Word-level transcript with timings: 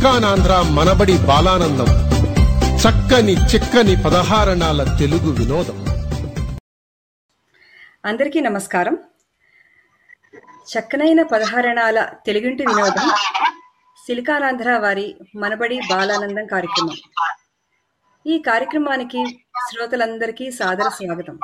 సిలికానాంధ్ర 0.00 0.64
మనబడి 0.70 1.18
బాలానందం. 1.18 1.88
చక్కని 2.76 3.32
చిక్కని 3.32 3.96
పదహారణాల 4.02 4.96
తెలుగు 4.98 5.30
వినోదం. 5.30 5.84
అందరికీ 8.04 8.40
నమస్కారం. 8.40 8.98
చక్కనైన 10.46 11.22
పదహారణాల 11.22 12.08
తెలుగింటి 12.26 12.66
వినోదం 12.66 13.10
సిలికానాంధ్ర 14.06 14.78
వారి 14.78 15.16
మనబడి 15.36 15.80
బాలానందం 15.90 16.46
కార్యక్రమం. 16.46 16.96
ఈ 18.26 18.38
కార్యక్రమానికి 18.38 19.46
శ్రోతలందరికీ 19.72 20.50
సాదర 20.50 20.88
స్వాగతం. 20.88 21.38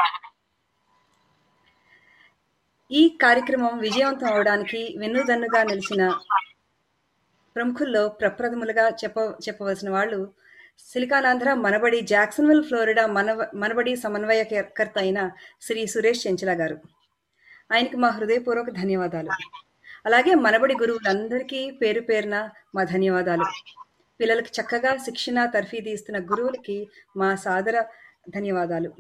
ఈ 2.91 3.19
కార్యక్రమం 3.22 3.78
విజయవంతం 3.78 4.34
అవడానికి 4.34 4.97
వెన్నుదన్నుగా 4.99 5.62
నిలిచిన 5.62 6.19
ప్రముఖుల్లో 7.56 8.09
ప్రప్రథములుగా 8.09 8.89
చెప్ప 8.89 9.19
చెప్పవలసిన 9.49 9.91
వాళ్ళు 9.91 10.33
సిలికానాంధ్ర 10.78 11.55
మనబడి 11.55 12.00
జాక్సన్విల్ 12.00 12.65
ఫ్లోరిడా 12.65 13.06
మనవ 13.06 13.47
మనబడి 13.55 13.97
సమన్వయకర్త 13.97 14.99
అయిన 14.99 15.31
శ్రీ 15.61 15.87
సురేష్ 15.87 16.27
చెంచల 16.27 16.61
గారు. 16.61 16.78
ఆయనకి 17.72 17.97
మా 17.97 18.09
హృదయపూర్వక 18.09 18.71
ధన్యవాదాలు. 18.71 19.31
అలాగే 20.06 20.34
మనబడి 20.34 20.75
గురువులందరికీ 20.75 21.71
పేరు 21.71 22.00
పేరున 22.00 22.50
మా 22.75 22.84
ధన్యవాదాలు. 22.84 23.45
పిల్లలకి 24.21 24.50
చక్కగా 24.61 24.97
శిక్షణ 24.97 25.47
తర్ఫీది 25.47 25.91
ఇస్తున్న 25.91 26.33
గురువులకి 26.33 26.89
మా 27.16 27.34
సాదర 27.34 27.84
ధన్యవాదాలు. 28.28 28.93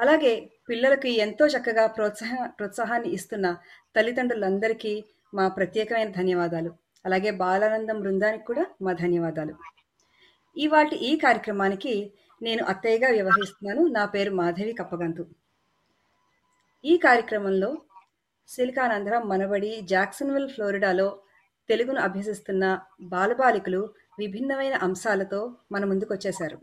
అలాగే 0.00 0.50
పిల్లలకి 0.68 1.10
ఎంతో 1.10 1.46
చక్కగా 1.46 1.86
ప్రోత్సాహ 1.86 2.46
ప్రోత్సాహాన్ని 2.46 3.08
ఇస్తున్న 3.08 3.56
తల్లిదండ్రులందరికీ 3.96 5.04
మా 5.34 5.48
ప్రత్యేకమైన 5.48 6.10
ధన్యవాదాలు. 6.10 6.89
అలాగే 7.06 7.30
బాలానందం 7.30 8.00
బృందానికి 8.00 8.44
కూడా 8.44 8.66
మా 8.82 8.92
ధన్యవాదాలు. 8.92 9.54
ఇవాటి 10.56 10.96
ఈ 10.96 11.16
కార్యక్రమానికి 11.16 12.12
నేను 12.42 12.64
అత్తయ్యగా 12.64 13.08
వ్యవహరిస్తున్నాను. 13.10 13.88
నా 13.88 14.04
పేరు 14.04 14.30
మాధవి 14.34 14.72
కప్పగంతు. 14.72 15.26
ఈ 16.84 16.96
కార్యక్రమంలో 16.96 17.78
సిలికానాంధ్ర 18.48 19.18
మనబడి 19.18 19.80
జాక్సన్విల్ 19.80 20.48
ఫ్లోరిడాలో 20.48 21.18
తెలుగును 21.68 22.00
అభ్యసిస్తున్న 22.00 22.80
బాలబాలికలు 23.00 23.94
విభిన్నమైన 24.18 24.74
అంశాలతో 24.74 25.56
మన 25.72 25.84
ముందుకు 25.84 26.14
వచ్చేశారు. 26.14 26.58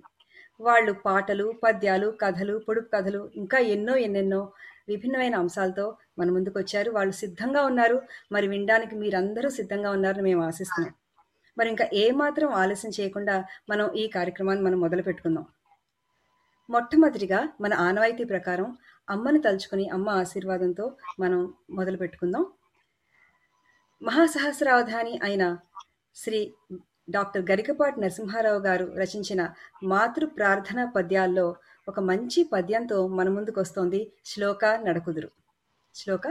వాళ్ళు 0.59 0.91
పాటలు 0.91 1.53
పద్యాలు 1.63 2.17
కథలు 2.21 2.61
పొడుపు 2.67 2.89
కథలు 2.95 3.31
ఇంకా 3.35 3.57
ఎన్నో 3.57 3.95
ఎన్నెన్నో 3.97 4.51
విభిన్నమైన 4.87 5.35
అంశాలతో 5.35 5.97
మన 6.19 6.29
ముందుకు 6.29 6.59
వచ్చారు. 6.59 6.91
వాళ్ళు 6.91 7.13
సిద్ధంగా 7.13 7.63
ఉన్నారు. 7.63 8.01
మరి 8.31 8.47
వినడానికి 8.47 8.95
మీరందరూ 8.95 9.49
సిద్ధంగా 9.49 9.91
ఉన్నారని 9.91 10.21
మేము 10.21 10.43
ఆశిస్తున్నాం. 10.43 10.93
మరి 11.57 11.69
ఇంకా 11.69 11.89
ఏమాత్రం 11.93 12.49
ఆలస్యం 12.49 12.91
చేయకుండా 12.99 13.43
మనం 13.69 13.91
ఈ 13.91 14.07
కార్యక్రమాన్ని 14.07 14.63
మనం 14.65 14.79
మొదలు 14.79 15.01
పెట్టుకుందాం. 15.01 15.45
మొట్టమొదటిగా 16.69 17.49
మన 17.61 17.73
ఆనవాయితీ 17.73 18.23
ప్రకారం 18.23 18.77
అమ్మని 19.09 19.41
తలుచుకుని 19.41 19.89
అమ్మ 19.89 20.09
ఆశీర్వాదంతో 20.09 20.91
మనం 21.19 21.53
మొదలు 21.69 21.97
పెట్టుకుందాం. 21.97 22.45
మహాసహస్రావధాని 24.03 25.19
అయిన 25.23 25.57
శ్రీ 26.15 26.53
డాక్టర్ 27.09 27.45
గరికపాటి 27.51 28.01
నరసింహారావు 28.01 28.59
గారు 28.59 28.93
రచించిన 28.97 29.49
మాతృ 29.83 30.25
ప్రార్థన 30.25 30.85
పద్యాల్లో 30.85 31.55
ఒక 31.87 31.99
మంచి 31.99 32.43
పద్యంతో 32.43 33.07
మన 33.07 33.29
ముందుకు 33.29 33.59
వస్తోంది 33.61 33.99
శ్లోక 34.25 34.65
నడకుదురు. 34.65 35.29
శ్లోక? 35.95 36.27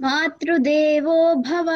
మాతృదేవో 0.00 1.34
భవ 1.34 1.68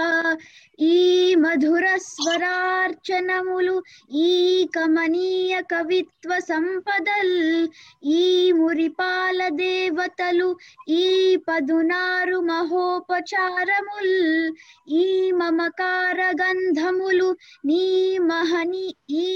ఈ 0.79 0.97
మధుర 1.35 1.97
స్వరార్చనములు 1.97 3.83
ఈ 4.17 4.29
కమనీయ 4.67 5.63
కవిత్వ 5.63 6.39
సంపదల్ 6.41 7.35
ఈ 8.05 8.53
మురిపాల 8.53 9.49
దేవతలు 9.49 10.57
ఈ 10.89 11.37
పదునారు 11.49 12.41
మహోపచారముల్ 12.41 14.17
ఈ 14.89 15.31
మమకార 15.33 16.21
గంధములు 16.43 17.37
నీ 17.65 17.85
మహని 18.19 18.87
ఈ 19.09 19.29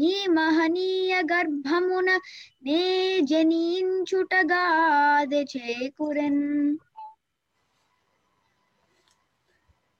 నీ 0.00 0.26
మహనీయ 0.30 1.22
గర్భమున 1.32 2.20
నే 2.62 3.20
జనించుటగాదె 3.20 5.44
చేకురెన్. 5.56 6.76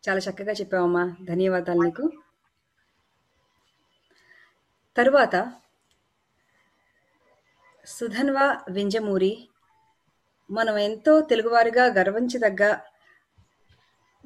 చాలా 0.09 0.19
చక్కగా 0.19 0.53
చెప్పావమ్మా. 0.53 1.17
ధన్యవాదాలు 1.25 1.83
నీకు. 1.83 2.13
తరువాత 4.97 5.53
సుధన్వ 7.87 8.61
వింజమూరి 8.71 9.49
మనం 10.51 10.79
ఎంతో 10.79 11.21
తెలుగువారిగా 11.21 11.85
గర్వించదగ్గ 11.85 12.79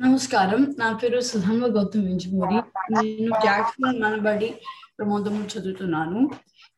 నమస్కారం. 0.00 0.74
నా 0.78 0.92
పేరు 0.92 1.20
సుధన్వ 1.20 1.66
గౌతమ్ 1.66 2.04
వింజమూరి. 2.04 2.94
నేను 2.94 3.32
జాక్సన్ 3.44 4.00
మనబడి 4.00 4.60
ప్రమోదము 4.98 5.44
చదువుతున్నాను 5.44 6.30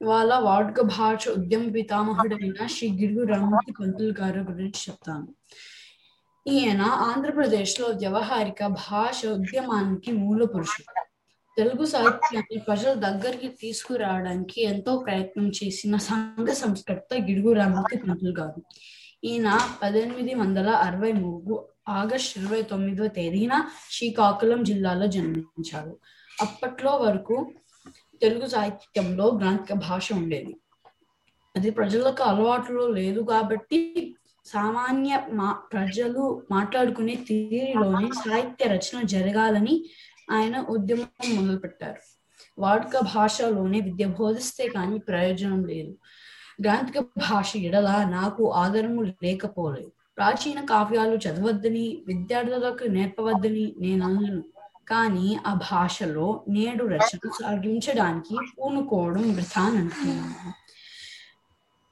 ఇవాళ 0.03 0.35
వాడుక 0.35 0.81
భాష 0.81 1.29
ఉద్యమ 1.29 1.71
పితామహుడైన 1.71 2.67
శ్రీ 2.67 2.89
గిడుగు 2.91 3.27
రామూర్తి 3.27 3.73
పంతులు 3.73 4.15
గారి 4.21 4.39
గురించి 4.39 4.81
చెప్తాను. 4.89 5.35
ఈయన 6.47 6.81
ఆంధ్రప్రదేశ్లో 6.83 7.89
వ్యవహారిక 7.89 8.67
భాష 8.67 9.27
ఉద్యమానికి 9.27 10.13
మూల 10.13 10.45
పురుషుడు. 10.45 11.05
తెలుగు 11.57 11.85
సాహిత్యాన్ని 11.85 12.59
ప్రజల 12.59 12.93
దగ్గరికి 12.95 13.49
తీసుకురావడానికి 13.49 14.63
ఎంతో 14.63 14.97
ప్రయత్నం 14.99 15.49
చేసిన 15.49 15.97
సంఘ 15.97 16.49
సంస్కర్త 16.49 17.15
గిడుగు 17.15 17.53
రామూర్తి 17.53 17.99
పంతులు 17.99 18.35
గారు. 18.41 18.63
ఈయన 19.25 19.59
పద్దెనిమిది 19.83 20.35
వందల 20.35 20.69
అరవై 20.69 21.13
మూడు 21.13 21.69
ఆగస్ట్ 21.89 22.39
ఇరవై 22.39 22.63
తొమ్మిదవ 22.63 23.07
తేదీన 23.07 23.69
శ్రీకాకుళం 23.91 24.63
జిల్లాలో 24.63 25.07
జన్మించారు 25.07 25.99
అప్పట్లో 26.43 26.97
వరకు 26.97 27.53
తెలుగు 28.23 28.49
సాహిత్యంలో 28.49 29.39
గ్రాంథిక 29.39 29.75
భాష 29.75 30.13
ఉండేది. 30.13 30.57
అది 31.57 31.71
ప్రజలకు 31.71 32.23
అలవాటులో 32.23 32.87
లేదు 32.89 33.21
కాబట్టి 33.21 34.15
సామాన్య 34.45 35.21
మా 35.33 35.53
ప్రజలు 35.73 36.43
మాట్లాడుకునే 36.51 37.15
తీరులోనే 37.15 38.09
సాహిత్య 38.09 38.67
రచన 38.67 39.03
జరగాలని 39.07 39.85
ఆయన 40.31 40.61
ఉద్యమం 40.61 41.37
మొదలుపెట్టారు. 41.37 42.03
వాడుక 42.59 42.99
భాషలోనే 43.15 43.81
విద్య 43.81 44.07
బోధిస్తే 44.07 44.69
కానీ 44.69 44.99
ప్రయోజనం 44.99 45.65
లేదు. 45.65 45.99
గ్రాంథిక 46.63 47.01
భాష 47.01 47.57
ఎడల 47.57 48.07
నాకు 48.11 48.53
ఆదరము 48.53 49.03
లేకపోలేదు. 49.03 49.93
ప్రాచీన 50.17 50.65
కావ్యాలు 50.65 51.17
చదవద్దని 51.17 52.05
విద్యార్థులకు 52.07 52.85
నేర్పవద్దని 52.85 53.75
నేను 53.79 54.07
అనను 54.07 54.43
కానీ 54.89 55.39
ఆ 55.47 55.55
భాషలో 55.71 56.45
నేడు 56.49 56.85
రచన 56.85 57.31
సాగించడానికి 57.41 58.35
పూనుకోవడం 58.53 59.33
వృథా 59.33 59.63
అనుకున్నాను 59.71 60.53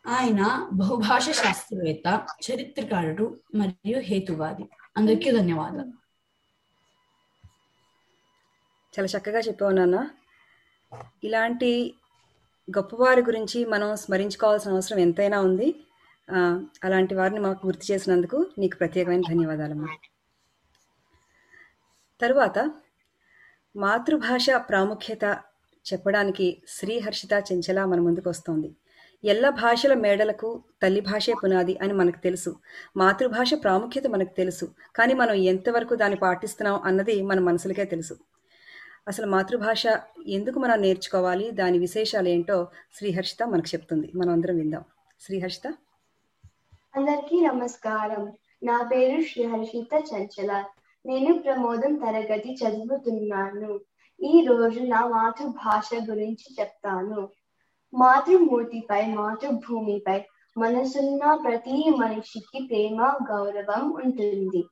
ఆయన 0.05 0.41
బహుభాష 0.73 1.31
శాస్త్రవేత్త 1.31 2.09
చరిత్రకారుడు 2.47 3.27
మరియు 3.55 3.99
హేతువాది. 4.01 4.65
అందరికీ 4.97 5.31
ధన్యవాదాలు. 5.31 5.93
చాలా 8.95 9.09
చక్కగా 9.15 9.39
చెప్పావు 9.39 9.73
నాన్న. 9.73 9.99
ఇలాంటి 11.25 11.71
గొప్పవారి 12.69 13.23
గురించి 13.23 13.65
మనం 13.65 13.97
స్మరించుకోవాల్సిన 13.97 14.73
అవసరం 14.73 14.99
ఎంతైనా 14.99 15.41
ఉంది. 15.41 15.69
అలాంటి 16.85 17.15
వారిని 17.15 17.41
మాకు 17.41 17.67
గుర్తు 17.67 17.93
చేసినందుకు 17.93 18.47
నీకు 18.59 18.77
ప్రత్యేకమైన 18.77 19.21
ధన్యవాదాలమ్మా 19.29 19.89
తరువాత 22.21 22.59
మాతృభాష 23.77 24.47
ప్రాముఖ్యత 24.57 25.39
చెప్పడానికి 25.93 26.63
శ్రీహర్షిత 26.69 27.33
చెంచల 27.53 27.85
మన 27.85 28.01
ముందుకు 28.01 28.31
వస్తోంది. 28.31 28.77
ఎల్ల 29.25 29.49
భాషల 29.49 29.95
మేడలకు 29.95 30.63
తల్లి 30.83 31.01
భాషే 31.01 31.35
పునాది 31.45 31.79
అని 31.83 31.93
మనకు 31.93 32.19
తెలుసు. 32.19 32.57
మాతృభాష 32.97 33.55
ప్రాముఖ్యత 33.55 34.07
మనకు 34.07 34.37
తెలుసు. 34.37 34.65
కానీ 34.97 35.15
మనం 35.15 35.35
ఎంతవరకు 35.35 35.95
దాన్ని 35.95 36.19
పాటిస్తున్నాం 36.19 36.81
అన్నది 36.85 37.23
మన 37.23 37.41
మనసులకే 37.41 37.85
తెలుసు. 37.85 38.17
అసలు 39.09 39.27
మాతృభాష 39.27 39.85
ఎందుకు 40.27 40.59
మనం 40.59 40.83
నేర్చుకోవాలి? 40.83 41.51
దాని 41.51 41.79
విశేషాలు 41.79 42.29
ఏంటో 42.29 42.69
శ్రీహర్షిత 42.95 43.43
మనకు 43.43 43.75
చెప్తుంది. 43.75 44.13
మనం 44.15 44.31
అందరం 44.31 44.57
విందాం. 44.57 44.85
శ్రీహర్షిత? 45.21 45.75
అందరికీ 46.97 47.47
నమస్కారం. 47.47 48.33
నా 48.63 48.89
పేరు 48.93 49.23
శ్రీహర్షిత 49.23 50.03
చంచల. 50.15 50.65
నేను 51.07 51.39
ప్రమోదం 51.39 51.95
తరగతి 51.95 52.55
చదువుతున్నాను. 52.55 53.81
ఈ 54.23 54.45
రోజు 54.47 54.81
నా 54.81 55.07
మాతృభాష 55.07 55.91
గురించి 56.11 56.57
చెప్తాను. 56.61 57.29
మాతృమూర్తిపై 57.95 59.07
మాతృభూమిపై 59.07 60.21
మనసున్న 60.59 61.35
ప్రతి 61.35 61.91
మనిషికి 61.91 62.67
ప్రేమ 62.67 63.19
గౌరవం 63.31 63.91
ఉంటుంది. 64.05 64.65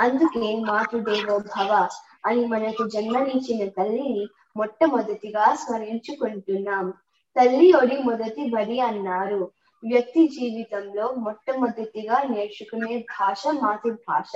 అందుకే 0.00 0.60
మాతృదేవో 0.60 1.38
భవ 1.38 1.88
అని 2.26 2.46
మనకు 2.46 2.88
జన్మనిచ్చిన 2.88 3.68
తల్లిని 3.68 4.26
మొట్టమొదటిగా 4.56 5.54
స్మరించుకుంటున్నాం. 5.54 6.92
తల్లి 7.36 7.72
ఒడి 7.72 7.98
మొదటి 7.98 8.50
బడి 8.50 8.80
అన్నారు. 8.80 9.50
వ్యక్తి 9.84 10.28
జీవితంలో 10.28 11.14
మొట్టమొదటిగా 11.18 12.22
నేర్చుకునే 12.22 12.98
భాష 12.98 13.42
మాతృభాష. 13.48 14.32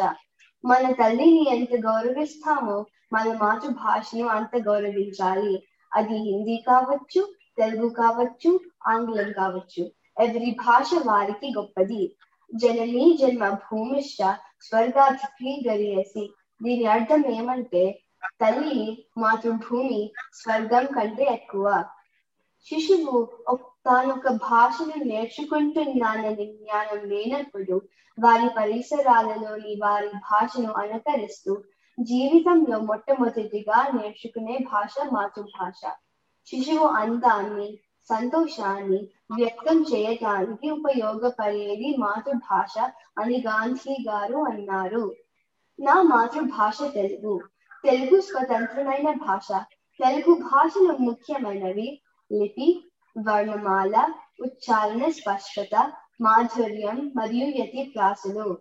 మన 0.65 0.93
తల్లిని 0.93 1.47
ఎంత 1.51 1.87
గౌరవిస్తామో 1.87 2.87
మన 3.13 3.33
మాతృభాషను 3.33 4.27
అంత 4.27 4.57
గౌరవించాలి. 4.57 5.67
అది 5.95 6.17
హిందీ 6.17 6.57
కావచ్చు 6.57 7.35
తెలుగు 7.59 7.89
కావచ్చు 7.89 8.61
ఆంగ్లం 8.87 9.33
కావచ్చు. 9.33 9.91
ఎవరి 10.21 10.57
భాష 10.67 10.91
వారికి 11.07 11.55
గొప్పది. 11.57 12.17
జననీ 12.55 13.19
జన్మ 13.21 13.49
భూమిష్ట 13.49 14.39
స్వర్గాధికి 14.63 15.69
గరియేసి 15.69 16.33
దీని 16.63 16.85
అర్థం 16.85 17.27
ఏమంటే 17.27 18.01
తల్లి 18.27 19.07
మాతృభూమి 19.19 20.13
స్వర్గం 20.35 20.87
కంటే 20.87 21.25
ఎక్కువ. 21.25 21.85
శిశువు 22.63 23.29
ఒక- 23.49 23.85
తానొక 23.87 24.29
భాషను 24.29 25.05
నేర్చుకుంటున్నానని 25.05 26.47
జ్ఞానం 26.47 27.09
లేనప్పుడు 27.09 27.83
వారి 28.19 28.49
పరిసరాలలోని 28.49 29.81
వారి 29.83 30.07
భాషను 30.07 30.73
అనుకరిస్తూ 30.73 31.53
జీవితంలో 31.99 32.81
మొట్టమొదటిగా 32.81 33.87
నేర్చుకునే 33.95 34.59
భాష 34.73 34.95
మాతృభాష. 35.13 35.81
శిశువు 36.47 36.87
అందాన్ని 36.87 37.79
సంతోషాన్ని 38.09 39.09
వ్యక్తం 39.37 39.83
చేయటానికి 39.83 40.71
ఉపయోగపడేది 40.71 41.97
మాతృభాష 41.99 42.75
అని 43.19 43.43
గాంధీ 43.47 43.97
గారు 44.09 44.39
అన్నారు. 44.45 45.05
నా 45.79 46.03
మాతృభాష 46.03 46.79
తెలుగు. 46.95 47.35
తెలుగు 47.85 48.21
స్వతంత్రమైన 48.21 49.11
భాష. 49.27 49.49
తెలుగు 50.01 50.35
భాషలో 50.35 50.97
ముఖ్యమైనవి 51.01 51.89
లిపి 52.31 52.91
వర్ణమాల 53.19 53.97
ఉచ్చారణ 54.41 55.11
స్పష్టత 55.11 55.75
మాధుర్యం 56.21 57.13
మరియు 57.17 57.47
యతి 57.47 57.93
ప్రాసలు 57.97 58.59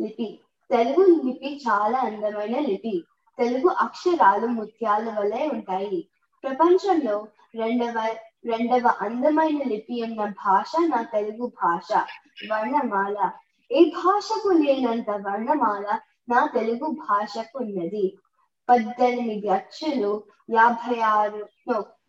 లిపి. 0.00 0.40
తెలుగు 0.70 1.22
లిపి 1.24 1.62
చాలా 1.68 1.98
అందమైన 1.98 2.58
లిపి. 2.58 3.04
తెలుగు 3.38 3.68
అక్షరాలు 3.68 4.46
ముత్యాల 4.46 5.16
వలె 5.20 5.48
ఉంటాయి. 5.52 6.08
ప్రపంచంలో 6.42 7.26
రెండవ 7.54 8.14
రెండవ 8.46 8.94
అందమైన 9.00 9.62
లిపి 9.62 10.02
ఉన్న 10.02 10.24
భాష 10.24 10.72
నా 10.80 11.02
తెలుగు 11.02 11.52
భాష 11.62 11.92
వర్ణమాల. 12.52 13.30
ఏ 13.72 13.90
భాషకు 13.90 14.48
లేనంత 14.48 15.10
వర్ణమాల 15.10 15.98
నా 16.28 16.46
తెలుగు 16.46 16.96
భాషకు 17.08 17.58
ఉన్నది? 17.58 18.18
పద్దెనిమిది 18.68 19.48
అచ్చులు 19.48 20.22
యాభై 20.50 21.00
ఆరు 21.00 21.48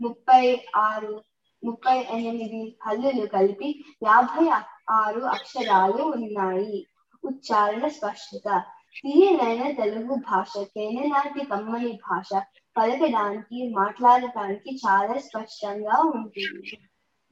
ముప్పై 0.02 0.66
ఆరు 0.76 1.22
ముప్పై 1.64 2.06
ఎనిమిది 2.10 2.78
హల్లులు 2.86 3.26
కలిపి 3.26 3.86
యాభై 4.04 4.48
ఆరు 4.90 5.20
అక్షరాలు 5.20 6.04
ఉన్నాయి. 6.04 6.88
ఉచ్చారణ 7.26 7.88
స్పష్టత. 7.88 8.64
తీయనైన 9.04 9.72
తెలుగు 9.72 10.16
భాష 10.16 10.54
తేనెలాంటి 10.58 11.46
కమ్మని 11.46 12.00
భాష 12.10 12.42
పలకడానికి 12.78 13.74
మాట్లాడటానికి 13.76 14.80
చాలా 14.88 15.20
స్పష్టంగా 15.20 16.12
ఉంటుంది. 16.16 16.78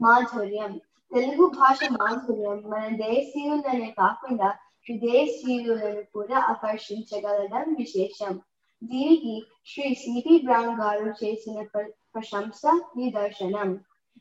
మాధుర్యం. 0.02 0.78
తెలుగు 1.14 1.52
భాష 1.60 1.80
మాధుర్యం. 1.92 2.70
మన 2.70 2.88
దేశీయులనే 2.88 3.96
కాకుండా 3.98 4.48
విదేశీయులను 4.90 6.02
కూడా 6.02 6.38
ఆకర్షించగలడం 6.38 7.74
విశేషం. 7.74 8.40
దీనికి 8.84 9.44
శ్రీ 9.74 9.94
సిటి 9.94 10.42
బ్రౌన్ 10.46 10.82
గారు 10.82 11.26
చేసిన 11.26 11.62
ప్ర- 11.62 11.92
ప్రశంస 12.16 12.62
నిదర్శనం. 12.98 13.80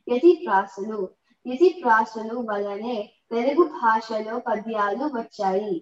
యతి 0.09 0.43
ప్రాసలు 0.45 1.09
యతి 1.47 1.81
ప్రాసలు 1.83 2.35
వలనే 2.35 3.13
తెలుగు 3.31 3.63
భాషలో 3.67 4.39
పద్యాలు 4.39 5.05
వచ్చాయి. 5.05 5.81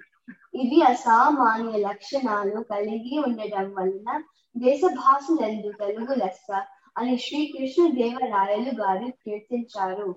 ఇవి 0.53 0.81
అసామాన్య 0.81 1.77
లక్షణాలు 1.79 2.59
కలిగి 2.71 3.17
ఉండటం 3.17 3.75
వలన 3.77 4.23
దేశ 4.57 4.81
భాషలందు 4.93 5.71
తెలుగు 5.71 6.13
లెస్స 6.13 6.47
అని 6.97 7.17
శ్రీకృష్ణదేవరాయలు 7.17 8.71
గారు 8.81 9.07
కీర్తించారు. 9.23 10.15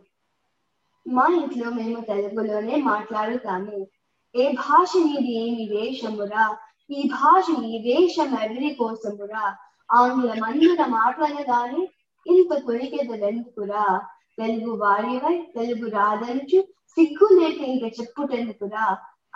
మా 1.07 1.27
ఇంట్లో 1.27 1.71
మేము 1.71 2.01
తెలుగులోనే 2.01 2.77
మాట్లాడుతాము. 2.77 3.87
ఏ 4.35 4.53
భాష 4.53 4.93
నీది 4.97 5.33
ఏమి 5.33 5.65
వేషమురా? 5.77 6.57
ఈ 6.91 7.09
భాష 7.09 7.45
ఈ 7.65 7.79
వేషం 7.89 8.35
ఎవరి 8.39 8.75
కోసమురా? 8.75 9.57
ఆంగ్ల 9.91 10.33
మందుల 10.41 10.85
మాట్లాడగానే 10.89 11.89
ఇంత 12.27 12.59
కొలికెదలెందుకురా 12.63 14.01
తెలుగు 14.39 14.71
వారివై 14.77 15.37
తెలుగు 15.57 15.91
రాదంచు 15.91 16.65
సిగ్గు 16.97 17.41
లేక 17.41 17.59
ఇంక 17.63 18.01
చెప్పుటెందుకురా 18.01 18.87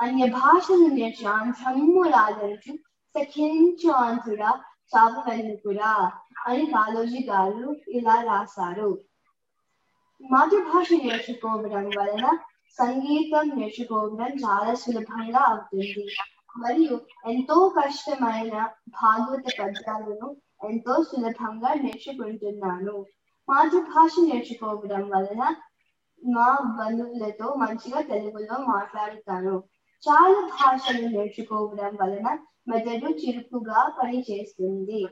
అన్య 0.00 0.26
భాషలు 0.26 0.86
నేర్చు 0.86 1.28
ఆంధ్రము 1.28 2.02
రాదనుచు 2.02 2.72
సఖించు 3.14 3.90
ఆంధ్రుడా 3.90 4.50
చాపవెందుకురా 4.92 5.92
అని 6.46 6.66
కాళోజీ 6.66 7.20
గారు 7.30 7.76
ఇలా 7.88 8.22
రాశారు. 8.22 8.90
మాతృభాష 10.20 10.88
నేర్చుకోవడం 10.92 11.86
వలన 11.98 12.26
సంగీతం 12.78 13.48
నేర్చుకోవడం 13.48 14.30
చాలా 14.44 14.75
సులభంగా 14.75 15.38
అవుతుంది. 15.38 16.06
మరియు 16.58 17.00
ఎంతో 17.26 17.68
కష్టమైన 17.78 18.54
భాగవత 18.88 19.44
పద్యాలను 19.60 20.28
ఎంతో 20.64 21.02
సులభంగా 21.02 21.75
నేర్చుకుంటున్నాను. 21.75 22.96
మాతృభాష 23.48 24.12
నేర్చుకోవడం 24.20 25.02
వలన 25.08 25.42
మా 26.25 26.76
బంధువులతో 26.78 27.54
మంచిగా 27.54 28.00
తెలుగులో 28.00 28.56
మాట్లాడుతాను. 28.58 29.62
చాలా 30.02 30.40
భాషలు 30.46 31.08
నేర్చుకోవడం 31.08 31.96
వలన 32.02 32.38
మెదడు 32.68 33.08
చురుకుగా 33.08 33.96
పనిచేస్తుంది. 34.02 35.06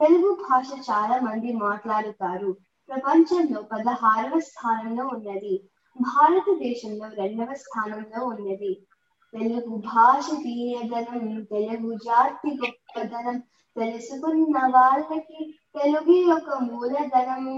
తెలుగు 0.00 0.46
భాష 0.50 0.66
చాలా 0.90 1.20
మంది 1.20 1.52
మాట్లాడుతారు. 1.52 2.56
ప్రపంచంలో 2.88 3.62
పదహారవ 3.62 4.40
స్థానంలో 4.40 5.04
ఉన్నది. 5.06 5.54
భారతదేశంలో 6.00 7.08
రెండవ 7.08 7.54
స్థానంలో 7.54 8.26
ఉన్నది. 8.26 8.86
తెలుగు 9.34 9.76
భాష 9.76 10.26
తీయదనం 10.30 11.42
తెలుగు 11.42 11.94
జాతి 11.94 12.50
గొప్పదనం 12.50 13.38
తెలుసుకున్న 13.76 14.58
వాళ్ళకి 14.76 15.54
తెలుగు 15.74 16.30
యొక్క 16.30 16.58
మూలధనము 16.62 17.56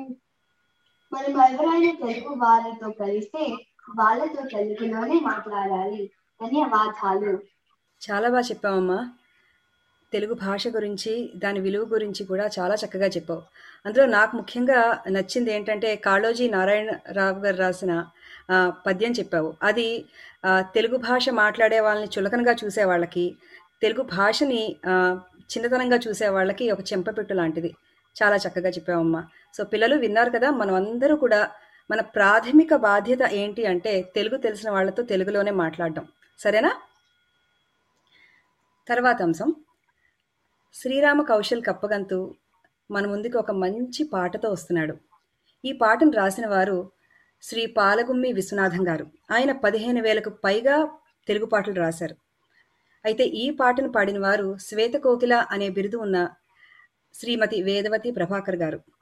మనం 1.12 1.42
ఎవరైనా 1.42 1.92
తెలుగు 2.06 2.34
వాళ్ళతో 2.34 2.90
కలిస్తే 3.00 3.42
వాళ్ళతో 3.98 4.42
తెలుగులోనే 4.52 5.20
మాట్లాడాలి. 5.20 6.10
ధన్యవాదాలు. 6.42 7.32
చాలా 8.02 8.28
బాగా 8.28 8.42
చెప్పావమ్మా. 8.42 8.98
తెలుగు 10.12 10.34
భాష 10.34 10.68
గురించి 10.68 11.12
దాని 11.36 11.60
విలువ 11.60 11.84
గురించి 11.94 12.22
కూడా 12.26 12.44
చాలా 12.58 12.74
చక్కగా 12.74 13.06
చెప్పావు. 13.06 13.42
అందులో 13.86 14.06
నాకు 14.06 14.36
ముఖ్యంగా 14.36 14.80
నచ్చింది 15.10 15.50
ఏంటంటే 15.52 15.96
కాళోజీ 15.96 16.46
నారాయణరావు 16.50 17.38
గారు 17.44 17.56
రాసిన 17.56 17.92
పద్యం 18.86 19.12
చెప్పావు. 19.12 19.54
అది 19.62 19.88
తెలుగు 20.76 20.96
భాష 20.96 21.28
మాట్లాడే 21.42 21.80
వాళ్ళని 21.80 22.08
చులకనగా 22.16 22.54
చూసే 22.64 22.84
వాళ్ళకి 22.84 23.24
తెలుగు 23.82 24.02
భాషని 24.16 24.62
చిన్నతనంగా 25.52 25.98
చూసే 26.08 26.28
వాళ్ళకి 26.28 26.70
ఒక 26.70 26.80
చెంపపెట్టు 26.92 27.34
లాంటిది. 27.34 27.70
చాలా 28.16 28.36
చక్కగా 28.36 28.68
చెప్పావమ్మా. 28.68 29.22
సో 29.56 29.64
పిల్లలు 29.64 29.96
విన్నారు 29.96 30.30
కదా 30.30 30.50
మనం 30.50 30.74
అందరూ 30.74 31.16
కూడా 31.16 31.50
మన 31.90 32.00
ప్రాథమిక 32.00 32.74
బాధ్యత 32.74 33.22
ఏంటి 33.32 33.66
అంటే 33.66 33.92
తెలుగు 34.14 34.36
తెలిసిన 34.36 34.70
వాళ్ళతో 34.70 35.02
తెలుగులోనే 35.02 35.50
మాట్లాడడం. 35.50 36.06
సరేనా? 36.38 36.72
తర్వాత 38.88 39.22
అంశం. 39.22 39.54
శ్రీరామ 40.74 41.22
కౌశల్ 41.22 41.62
కప్పగంతు 41.62 42.34
మన 42.90 43.06
ముందుకు 43.06 43.38
ఒక 43.38 43.50
మంచి 43.50 44.04
పాటతో 44.04 44.48
వస్తున్నాడు. 44.50 44.94
ఈ 45.64 45.72
పాటను 45.72 46.10
రాసిన 46.10 46.46
వారు 46.46 46.90
శ్రీ 47.42 47.66
పాలగుమ్మి 47.66 48.32
విశ్వనాథం 48.32 48.88
గారు. 48.88 49.06
ఆయన 49.32 49.52
పదిహేను 49.52 50.02
వేలకు 50.02 50.30
పైగా 50.30 50.76
తెలుగు 51.28 51.46
పాటలు 51.46 51.74
రాశారు. 51.74 52.16
అయితే 53.04 53.24
ఈ 53.24 53.50
పాటను 53.50 53.92
పాడిన 53.92 54.18
వారు 54.18 54.56
శ్వేత 54.58 54.94
కోకిల 54.94 55.34
అనే 55.50 55.68
బిరుదు 55.68 55.96
ఉన్న 55.96 56.28
శ్రీమతి 57.14 57.62
వేదవతి 57.62 58.10
ప్రభాకర్ 58.10 58.56
గారు. 58.56 58.95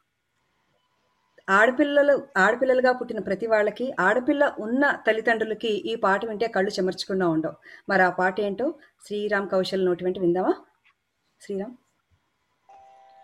ఆడపిల్లలు 1.48 2.28
ఆడపిల్లలుగా 2.36 2.92
పుట్టిన 2.92 3.18
ప్రతి 3.18 3.46
వాళ్ళకి 3.46 3.94
ఆడపిల్ల 4.00 4.54
ఉన్న 4.60 5.02
తల్లిదండ్రులకి 5.06 5.68
ఈ 5.68 5.94
పాట 5.94 6.24
వింటే 6.24 6.46
కళ్ళు 6.46 6.70
చెమర్చకుండా 6.70 7.28
ఉండవు. 7.28 7.52
మరి 7.88 8.02
ఆ 8.02 8.10
పాట 8.10 8.40
ఏంటో 8.40 8.74
శ్రీరామ్ 9.06 9.50
కౌశల్ 9.50 9.84
నోటి 9.84 10.04
వెంట 10.04 10.18
విందామా? 10.18 10.54
శ్రీరామ్? 11.40 11.76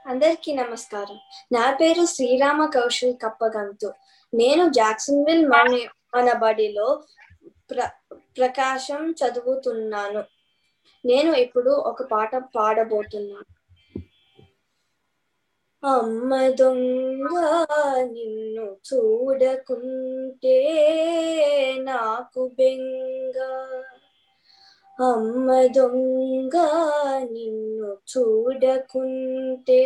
అందరికీ 0.09 0.55
నమస్కారం. 0.55 1.19
నా 1.53 1.75
పేరు 1.75 2.07
శ్రీరామ 2.07 2.67
కౌశల్ 2.67 3.15
కప్పగంతు. 3.15 3.93
నేను 4.35 4.69
జాక్సన్విల్ 4.69 5.49
మన 5.49 5.89
మన 6.17 6.33
బడిలో 6.33 7.03
ప్ర 7.71 7.91
ప్రకాశం 8.39 9.11
చదువుతున్నాను. 9.11 10.25
నేను 11.07 11.33
ఇప్పుడు 11.33 11.71
ఒక 11.71 12.03
పాట 12.03 12.37
పాడబోతున్నాను. 12.37 13.60
అమ్మ 15.83 16.49
దొంగ 16.51 17.35
నిన్ను 18.03 18.77
చూడకుంటే 18.89 20.59
నాకు 21.81 22.49
బెంగ. 22.49 23.37
అమ్మ 24.99 25.49
దొంగ 25.77 26.55
నిన్ను 27.33 27.97
చూడకుంటే 28.13 29.83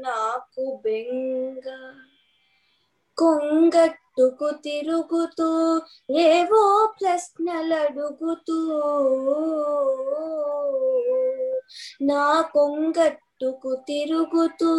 నాకు 0.00 0.80
బెంగ. 0.84 1.66
కొంగట్టుకు 3.18 4.50
తిరుగుతూ 4.62 5.48
ఏవో 6.10 6.62
ప్రశ్నలు 7.00 7.74
అడుగుతూ 7.74 8.58
నా 12.00 12.24
చుట్టుకు 13.40 13.74
తిరుగుతూ 13.86 14.70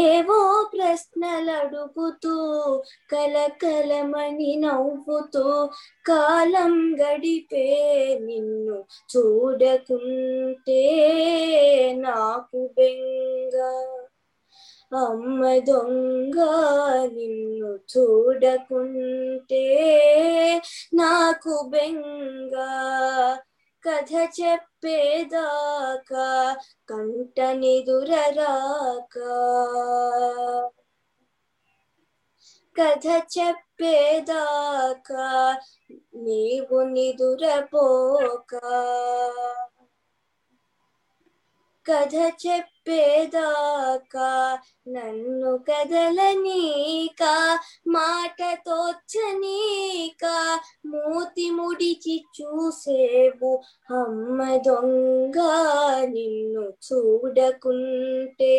ఏవో 0.00 0.38
ప్రశ్నలు 0.72 1.52
అడుగుతూ 1.52 2.34
కలకలమని 3.10 4.52
నవ్వుతూ 4.56 5.44
కాలం 6.04 6.74
గడిపే 7.00 7.66
నిన్ను 8.20 8.78
చూడకుంటే 9.10 10.82
నాకు 11.98 12.60
బెంగ. 12.76 13.56
అమ్మ 14.96 15.42
దొంగ 15.66 16.36
నిన్ను 17.12 17.78
చూడకుంటే 17.92 19.64
నాకు 20.94 21.54
బెంగ. 21.68 22.54
కథ 23.84 24.12
చెప్పేదాకా 24.38 26.26
కంటనిదురరాక 26.90 27.54
కథ 32.76 33.06
చెప్పేదాకా 33.34 35.26
నీవు 36.16 36.78
నిదురపోక? 36.94 38.52
కథ 41.86 42.32
చెప్పేదాకా. 42.46 44.58
నన్ను 44.88 45.58
కదలనీక 45.58 47.22
మాట 47.88 48.66
తోచనీక 48.66 50.24
మూతి 50.86 51.50
ముడిచి 51.50 52.24
చూసేవు 52.40 53.62
అమ్మ 53.90 54.56
దొంగ. 54.56 55.36
నిన్ను 56.04 56.60
చూడకుంటే 56.60 58.56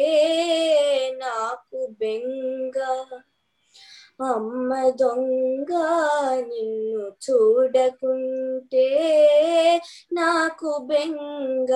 నాకు 1.18 1.96
బెంగ. 2.00 2.78
అమ్మ 4.22 4.90
దొంగ 4.90 5.72
నిన్ను 6.48 7.08
చూడకుంటే 7.08 8.90
నాకు 10.14 10.78
బెంగ. 10.78 11.72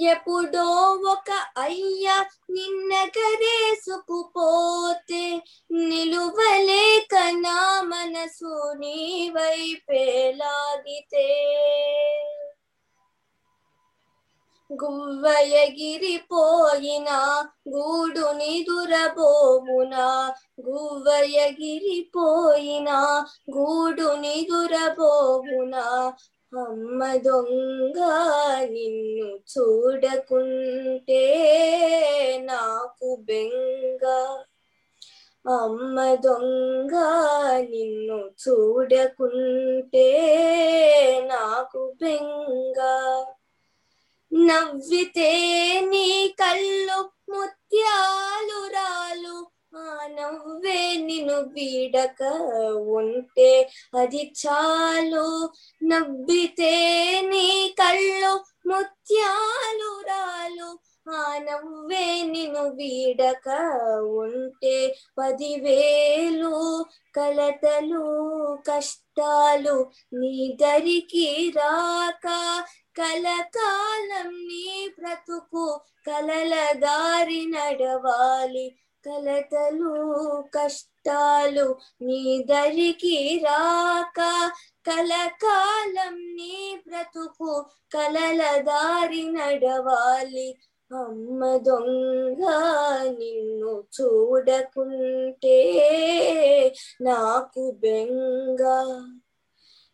ఎప్పుడో 0.00 1.02
ఒక 1.12 1.44
అయ్యా 1.58 2.26
నిన్న 2.50 3.04
కరేసుకుపోతే 3.04 5.42
నిలువలేక 5.72 7.14
నా 7.14 7.82
మనసు 7.82 8.74
నీ 8.74 9.30
వైపే 9.30 10.32
లాగితే. 10.36 11.46
గువ్వ 14.70 15.26
ఎగిరిపోయిన 15.56 17.08
గూడు 17.68 18.32
నిదురబోవునా 18.32 20.06
గువ్వ 20.60 21.06
ఎగిరిపోయిన 21.44 22.90
గూడు 23.56 24.08
నిదురబోవునా 24.14 25.84
అమ్మ 26.52 27.00
దొంగ 27.16 27.98
నిన్ను 28.70 29.38
చూడకుంటే 29.52 31.22
నాకు 32.44 33.16
బెంగ. 33.16 34.04
అమ్మ 35.44 36.14
దొంగ 36.14 36.94
నిన్ను 37.70 38.30
చూడకుంటే 38.42 40.08
నాకు 41.26 41.94
బెంగ. 42.00 42.78
నవ్వితే 44.36 45.32
నీ 45.80 46.28
కళ్ళు 46.28 47.10
ముత్యాలు 47.28 48.66
రాలు. 48.66 49.50
ఆ 49.76 50.06
నవ్వే 50.06 50.96
నిన్ను 50.96 51.40
వీడక 51.40 52.22
ఉంటే 52.88 53.70
అది 53.94 54.32
చాలు. 54.46 55.52
నవ్వితే 55.84 56.74
నీ 57.20 57.74
కళ్ళు 57.80 58.44
ముత్యాలు 58.66 60.00
రాలు. 60.00 60.78
ఆ 61.10 61.38
నవ్వే 61.38 62.22
నిన్ను 62.22 62.62
వీడక 62.62 63.48
ఉంటే 64.02 64.96
పదివేలు 65.18 66.84
కలతలు 67.16 68.06
కష్టాలు 68.68 69.90
నీ 70.14 70.56
దరికి 70.60 71.52
రాక 71.56 72.26
కలకాలం 72.98 74.28
నీ 74.28 74.88
బ్రతుకు 74.98 75.80
కలల 76.06 76.72
దారి 76.72 77.46
నడవాలి. 77.46 78.76
కలతలు 79.06 80.44
కష్టాలు 80.54 81.76
నీ 82.02 82.44
దరికి 82.50 83.40
రాక. 83.44 84.50
కలకాలం 84.86 86.14
నీ 86.14 86.78
బ్రతుకు 86.86 87.64
కలల 87.94 88.60
దారి 88.60 89.22
నడవాలి. 89.22 90.58
అమ్మ 90.96 91.56
దొంగ 91.56 92.42
నిన్ను 93.18 93.84
చూడకుంటే 94.00 95.58
నాకు 97.00 97.70
బెంగ. 97.70 98.62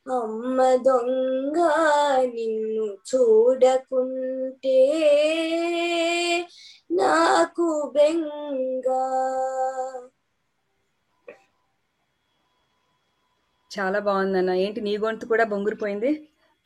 అమ్మ 0.06 0.56
దొంగ 0.84 1.56
నిన్ను 2.32 2.86
చూడకుంటే 3.08 4.78
నాకు 6.94 7.66
బెంగ. 7.94 8.86
చాలా 13.70 13.98
బాగుందన్న. 14.06 14.52
ఏంటి 14.62 14.80
నీ 14.82 14.92
గొంతు 14.98 15.24
కూడా 15.26 15.44
బొంగురిపోయింది? 15.44 16.10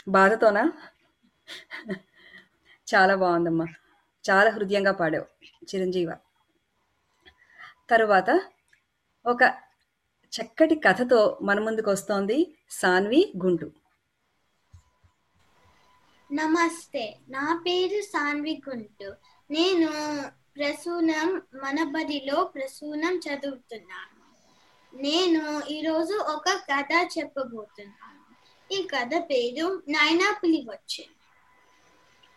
బాధతోనా? 0.08 0.62
చాలా 2.88 3.14
బాగుందమ్మా. 3.16 3.66
చాలా 4.24 4.50
హృదయంగా 4.56 4.92
పాడావు 4.94 5.26
చిరంజీవ. 5.66 6.10
తరువాత 7.90 8.30
ఒక 9.24 9.42
చక్కటి 10.36 10.74
కథతో 10.74 11.38
మన 11.42 11.60
ముందుకు 11.60 11.90
వస్తోంది 11.90 12.54
సాన్వి 12.70 13.32
గుంటూ 13.44 13.70
నమస్తే 16.32 17.18
నా 17.28 17.62
పేరు 17.66 18.00
సాన్వి 18.00 18.62
గుంటు 18.68 19.14
నేను 19.50 19.88
ప్రసూనం 20.56 21.42
మన 21.54 21.84
బడిలో 21.84 22.44
ప్రసూనం 22.44 23.16
చదువుతున్నాను. 23.16 24.16
నేను 24.96 25.62
ఈరోజు 25.70 26.14
ఒక 26.14 26.48
కథ 26.48 27.08
చెప్పబోతున్నాను. 27.18 28.24
ఈ 28.74 28.88
కథ 28.96 29.10
పేరు 29.30 29.82
నాయనా 29.88 30.40
పులి 30.42 30.66
వచ్చే 30.70 31.06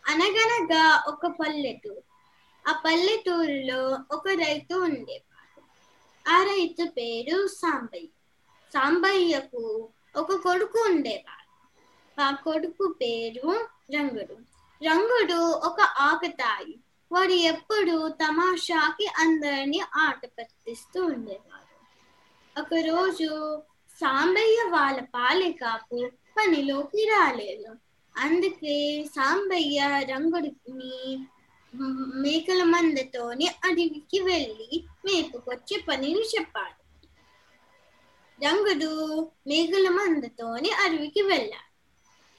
అనగనగా 0.08 1.04
ఒక 1.08 1.26
పల్లెటూరు. 1.28 2.04
ఆ 2.68 2.82
పల్లెటూరులో 2.86 4.00
ఒక 4.12 4.28
రైతు 4.28 4.76
ఉండేవాడు. 4.76 5.29
ఆ 6.30 6.44
రైతు 6.44 6.84
పేరు 6.92 7.38
సాంబయ్య. 7.54 8.10
సాంబయ్యకు 8.72 9.64
ఒక 10.16 10.32
కొడుకు 10.44 10.80
ఉండేవాడు 10.88 11.48
ఆ 12.18 12.30
కొడుకు 12.44 12.86
పేరు 13.02 13.48
రంగుడు. 13.96 14.36
రంగుడు 14.82 15.40
ఒక 15.68 15.80
ఆకతాయి. 16.02 16.74
వాడు 17.12 17.36
ఎప్పుడు 17.52 17.96
తమాషాకి 18.20 19.06
అందరిని 19.18 19.80
ఆట 20.00 20.22
పట్టిస్తూ 20.38 21.00
ఉండేవాడు 21.08 21.68
ఒకరోజు 22.56 23.30
సాంబయ్య 24.00 24.60
వాళ్ళ 24.70 25.00
పాలికాపు 25.16 25.98
పనిలోకి 26.38 27.04
రాలేదు. 27.10 27.70
అందుకే 28.16 28.76
సాంబయ్య 29.08 29.80
రంగుడిని 30.10 30.94
మేకల 32.22 32.62
మందతోని 32.66 33.48
అడవికి 33.66 34.20
వెళ్ళి 34.22 34.70
మేపుకొచ్చే 35.12 35.84
పనిని 35.90 36.22
చెప్పాడు. 36.22 36.80
రంగుడు 38.46 39.22
మేఘల 39.48 39.90
మందతోని 39.90 40.72
అడవికి 40.72 41.22
వెళ్ళాడు. 41.22 41.70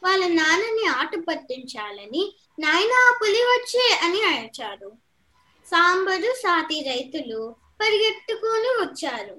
వాళ్ళ 0.02 0.26
నాన్నని 0.26 0.87
ఆట 0.87 1.11
పట్టించాలని 1.28 2.37
నాయనా 2.61 3.18
పులి 3.22 3.38
వచ్చే 3.38 4.00
అని 4.02 4.22
అరిచాడు. 4.22 4.92
సాంబరు 5.66 6.33
సాతి 6.33 6.80
రైతులు 6.80 7.56
పరిగెట్టుకొని 7.83 8.68
వచ్చారు. 8.68 9.35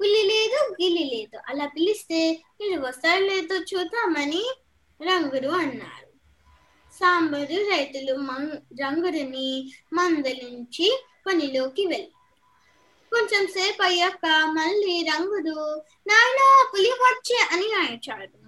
పులి 0.00 0.22
లేదు 0.22 0.72
గిలి 0.82 1.04
లేదు 1.04 1.42
అలా 1.48 1.66
పిలిస్తే 1.66 2.42
వీళ్ళు 2.60 2.86
వస్తారు 2.86 3.24
లేదో 3.24 3.56
చూద్దామని 3.56 4.54
రంగుడు 5.02 5.48
అన్నారు 5.48 6.04
సాంబరు 6.94 7.70
రైతులు 7.70 8.14
మం- 8.14 8.82
రంగుడిని 8.82 9.72
మందలించి 9.92 11.04
పనిలోకి 11.26 11.86
వెళ్ళారు. 11.86 12.13
కొంచెం 13.14 13.42
సేపు 13.46 13.82
అయ్యాక 13.82 14.26
మళ్ళీ 14.58 14.94
రంగుడు 15.02 15.56
నాయన 16.10 16.40
పులి 16.72 16.92
వచ్చే 17.04 17.38
అని 17.52 17.68
అరిచాడు 17.82 18.38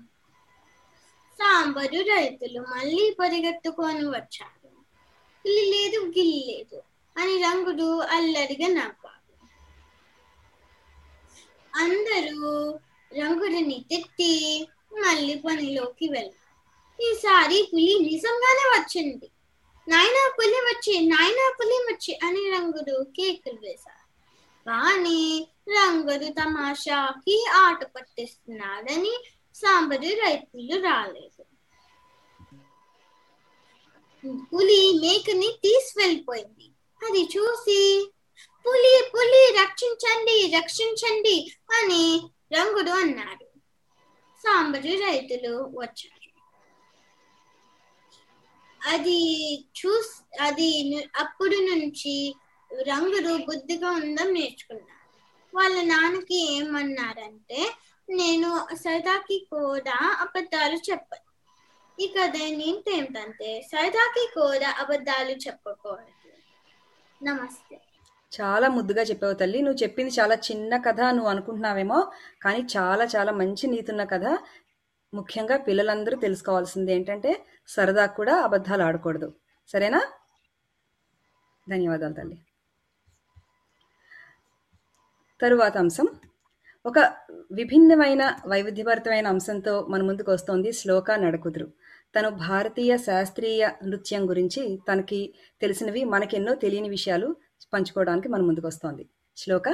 సాంబరు 1.38 2.00
రైతులు 2.10 2.60
మళ్ళీ 2.74 3.04
పరిగెత్తుకొని 3.20 4.04
వచ్చారు. 4.08 4.70
పులి 5.44 5.64
లేదు 5.72 5.98
గిల్లి 6.14 6.40
లేదు 6.50 6.78
అని 7.16 7.34
రంగుడు 7.42 7.88
అల్లరిగా 8.14 8.68
నవ్వాడు. 8.68 9.34
అందరూ 11.72 12.50
రంగుడిని 13.10 13.78
తిట్టి 13.90 14.32
మళ్ళీ 15.02 15.34
పనిలోకి 15.36 16.06
వెళ్ళారు. 16.08 16.42
ఈసారి 16.98 17.58
పులి 17.72 17.94
నిజంగానే 18.08 18.66
వచ్చింది. 18.76 19.28
నాయన 19.86 20.18
పులి 20.38 20.60
వచ్చి 20.68 20.94
నాయన 21.06 21.40
పులి 21.58 21.78
వచ్చి 21.88 22.12
అని 22.26 22.42
రంగుడు 22.50 22.96
కేకులు 23.16 23.60
వేశారు 23.66 23.95
కానీ 24.66 25.48
రంగుడు 25.68 26.32
తమాషాకి 26.32 27.44
ఆట 27.52 27.84
పట్టిస్తున్నాడని 27.84 29.24
సాంబరు 29.54 30.08
రైతులు 30.08 30.82
రాలేదు. 30.82 31.46
పులి 34.52 34.98
మేకని 35.00 35.48
తీసుకెళ్ళిపోయింది. 35.52 36.66
అది 37.06 37.22
చూసి 37.22 38.10
పులి 38.66 39.10
పులి 39.14 39.62
రక్షించండి 39.62 40.52
రక్షించండి 40.58 41.56
అని 41.70 42.20
రంగుడు 42.52 42.90
అన్నాడు. 42.90 43.44
సాంబరు 44.38 45.00
రైతులు 45.00 45.54
వచ్చారు. 45.78 46.26
అది 48.88 49.20
చూ 49.78 50.02
అది 50.40 50.96
అప్పుడు 51.16 51.56
నుంచి 51.56 52.34
రంగుడు 52.82 53.44
బుద్ధిగా 53.44 53.90
ఉందని 53.90 54.32
నేర్చుకున్నాడు 54.32 54.96
వాళ్ళ 55.56 55.82
నాన్నకి 55.82 56.52
ఏమన్నారంటే 56.52 57.74
నేను 58.10 58.74
సరదాకి 58.74 59.46
కూడా 59.50 60.16
అబద్ధాలు 60.20 60.74
చెప్పను. 60.74 61.26
ఈ 62.02 62.06
కథ 62.06 62.36
ఏంటి 62.36 62.98
ఏంటంటే 62.98 63.68
సరదాకి 63.72 64.28
కూడా 64.34 64.70
అబద్ధాలు 64.78 65.30
చెప్పకూడదు. 65.30 66.32
నమస్తే. 67.24 67.80
చాలా 68.40 68.68
ముద్దుగా 68.68 69.02
చెప్పావు 69.02 69.32
తల్లి. 69.32 69.62
నువ్వు 69.62 69.82
చెప్పింది 69.82 70.14
చాలా 70.20 70.34
చిన్న 70.34 70.76
కథ 70.76 71.00
నువ్వు 71.00 71.28
అనుకుంటున్నావేమో 71.28 72.12
కానీ 72.42 72.66
చాలా 72.76 73.04
చాలా 73.04 73.32
మంచి 73.32 73.66
నీతున్న 73.66 74.04
కథ. 74.04 74.38
ముఖ్యంగా 75.14 75.56
పిల్లలందరూ 75.56 76.16
తెలుసుకోవాల్సింది 76.16 76.92
ఏంటంటే 76.92 77.46
సరదా 77.68 78.06
కూడా 78.06 78.40
అబద్ధాలు 78.40 78.82
ఆడకూడదు. 78.82 79.34
సరేనా? 79.68 80.06
ధన్యవాదాలు 81.70 82.12
తల్లి. 82.12 82.38
తరువాత 85.40 85.78
అంశం 85.78 86.06
ఒక 86.86 86.98
విభిన్నమైన 87.52 88.38
వైవిధ్యభరితమైన 88.46 89.26
అంశంతో 89.26 89.86
మన 89.90 90.02
ముందుకు 90.02 90.32
వస్తోంది 90.32 90.72
శ్లోక 90.72 91.10
నడకుదురు. 91.10 91.72
తను 92.14 92.30
భారతీయ 92.30 92.96
శాస్త్రీయ 92.96 93.70
నృత్యం 93.84 94.28
గురించి 94.28 94.78
తనకి 94.88 95.34
తెలిసినవి 95.60 96.04
మనకెన్నో 96.04 96.54
తెలియని 96.54 96.88
విషయాలు 96.88 97.36
పంచుకోవడానికి 97.72 98.28
మన 98.28 98.40
ముందుకు 98.40 98.66
వస్తోంది. 98.66 99.06
శ్లోక? 99.36 99.68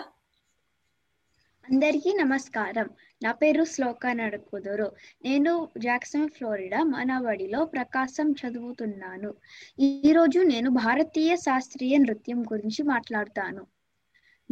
అందరికీ 1.70 2.12
నమస్కారం. 2.20 2.90
నా 3.22 3.32
పేరు 3.32 3.64
శ్లోక 3.64 4.06
నడుకుదురు. 4.06 4.92
నేను 5.24 5.68
జాక్సన్ 5.78 6.28
ఫ్లోరిడా 6.28 6.82
మనవడిలో 6.82 7.64
ప్రకాశం 7.64 8.32
చదువుతున్నాను. 8.32 9.34
ఈరోజు 9.78 10.38
నేను 10.38 10.70
భారతీయ 10.70 11.36
శాస్త్రీయ 11.36 11.98
నృత్యం 11.98 12.42
గురించి 12.42 12.82
మాట్లాడుతాను. 12.82 13.66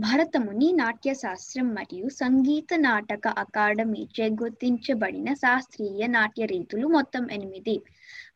భరతముని 0.01 0.69
నాట్య 0.73 1.11
శాస్త్రం 1.15 1.67
మరియు 1.75 2.07
సంగీత 2.19 2.75
నాటక 2.85 3.29
అకాడమీచే 3.43 4.27
గుర్తించబడిన 4.41 5.29
శాస్త్రీయ 5.35 6.07
నాట్య 6.07 6.45
రీతులు 6.47 6.87
మొత్తం 6.89 7.25
ఎనిమిది. 7.31 7.75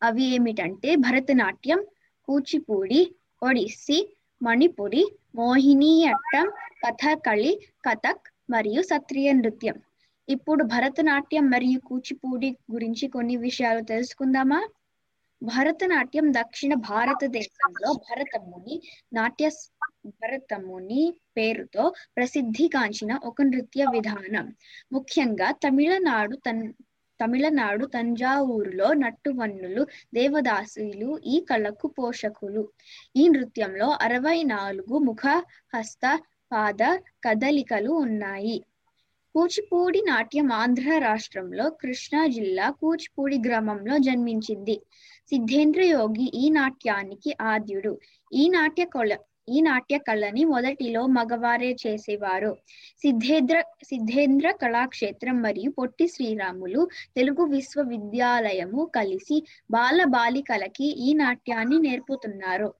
అవి 0.02 0.24
ఏమిటంటే 0.34 0.90
భరతనాట్యం 0.96 1.80
కూచిపూడి 2.28 3.00
ఒడిస్సీ 3.42 3.98
మణిపురి 4.40 5.04
మోహినియట్టం 5.36 6.48
కథకళి 6.84 7.52
కథక్ 7.86 8.26
మరియు 8.50 8.82
సత్రియ 8.82 9.28
నృత్యం. 9.32 9.76
ఇప్పుడు 10.28 10.62
భరతనాట్యం 10.64 11.46
మరియు 11.50 11.80
కూచిపూడి 11.88 12.50
గురించి 12.72 13.06
కొన్ని 13.08 13.36
విషయాలు 13.46 13.84
తెలుసుకుందామా? 13.84 14.60
భరతనాట్యం 15.44 16.26
దక్షిణ 16.32 16.72
భారతదేశంలో 16.88 17.90
భరతముని 18.06 18.76
నాట్య 19.12 19.46
భరతముని 20.22 21.02
పేరుతో 21.36 21.84
ప్రసిద్ధిగాంచిన 22.16 23.12
ఒక 23.24 23.42
నృత్య 23.42 23.84
విధానం. 23.94 24.46
ముఖ్యంగా 24.92 25.48
తమిళనాడు 25.64 26.36
తన్ 26.46 26.62
తమిళనాడు 27.20 27.84
తంజావూరులో 27.86 28.88
నట్టువన్నులు 28.94 29.82
దేవదాసులు 30.14 31.10
ఈ 31.26 31.36
కళకు 31.50 31.88
పోషకులు. 31.98 32.62
ఈ 33.16 33.24
నృత్యంలో 33.28 33.88
అరవై 34.02 34.38
నాలుగు 34.44 34.98
ముఖ 34.98 35.22
హస్త 35.74 36.04
పాద 36.52 36.82
కదలికలు 37.24 37.92
ఉన్నాయి. 38.04 38.56
కూచిపూడి 39.34 40.00
నాట్యం 40.08 40.48
ఆంధ్ర 40.52 40.88
రాష్ట్రంలో 41.04 41.64
కృష్ణా 41.80 42.20
జిల్లా 42.34 42.66
కూచిపూడి 42.80 43.38
గ్రామంలో 43.46 43.94
జన్మించింది. 43.98 44.76
సిద్ధేంద్ర 45.32 45.82
యోగి 45.90 46.26
ఈ 46.42 46.44
నాట్యానికి 46.50 47.30
ఆద్యుడు. 47.52 47.92
ఈ 48.32 48.44
నాట్య 48.48 48.84
కళ 48.94 49.10
ఈ 49.48 49.58
నాట్య 49.60 49.96
కళని 49.98 50.42
మొదటిలో 50.44 51.00
మగవారే 51.16 51.70
చేసేవారు. 51.82 52.52
సిద్ధేంద్ర 53.02 53.56
సిద్ధేంద్ర 53.90 54.50
కళాక్షేత్రం 54.62 55.36
మరియు 55.42 55.70
పొట్టి 55.70 56.06
శ్రీరాములు 56.08 56.82
తెలుగు 57.16 57.44
విశ్వవిద్యాలయము 57.54 58.84
కలిసి 58.96 59.38
బాల 59.70 59.98
బాలికలకి 60.16 60.88
ఈ 61.06 61.10
నాట్యాన్ని 61.14 61.78
నేర్పుతున్నారు. 61.78 62.70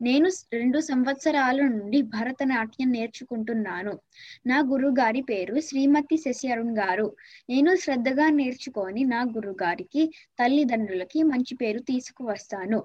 నేను 0.00 0.28
రెండు 0.52 0.78
సంవత్సరాల 0.80 1.60
నుండి 1.66 2.02
భరతనాట్యం 2.02 2.92
నేర్చుకుంటున్నాను. 2.92 4.00
నా 4.46 4.58
గురుగారి 4.60 5.22
పేరు 5.22 5.60
శ్రీమతి 5.60 6.16
శశి 6.16 6.52
అరుణ్ 6.52 6.78
గారు. 6.78 7.16
నేను 7.50 7.76
శ్రద్ధగా 7.76 8.28
నేర్చుకొని 8.30 9.04
నా 9.04 9.22
గురుగారికి 9.22 10.12
తల్లిదండ్రులకి 10.38 11.22
మంచి 11.22 11.54
పేరు 11.54 11.78
తీసుకువస్తాను. 11.78 12.84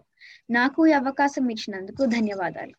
నాకు 0.49 0.87
ఈ 0.87 0.91
అవకాశం 0.91 1.49
ఇచ్చినందుకు 1.49 2.05
ధన్యవాదాలు. 2.05 2.75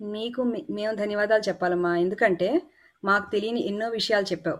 మీకు 0.00 0.42
మేము 0.70 0.94
ధన్యవాదాలు 0.94 1.42
చెప్పాలమ్మా. 1.42 1.96
ఎందుకంటే 1.96 2.62
మాకు 3.04 3.30
తెలియని 3.30 3.66
ఎన్నో 3.66 3.88
విషయాలు 3.88 4.24
చెప్పావు. 4.24 4.58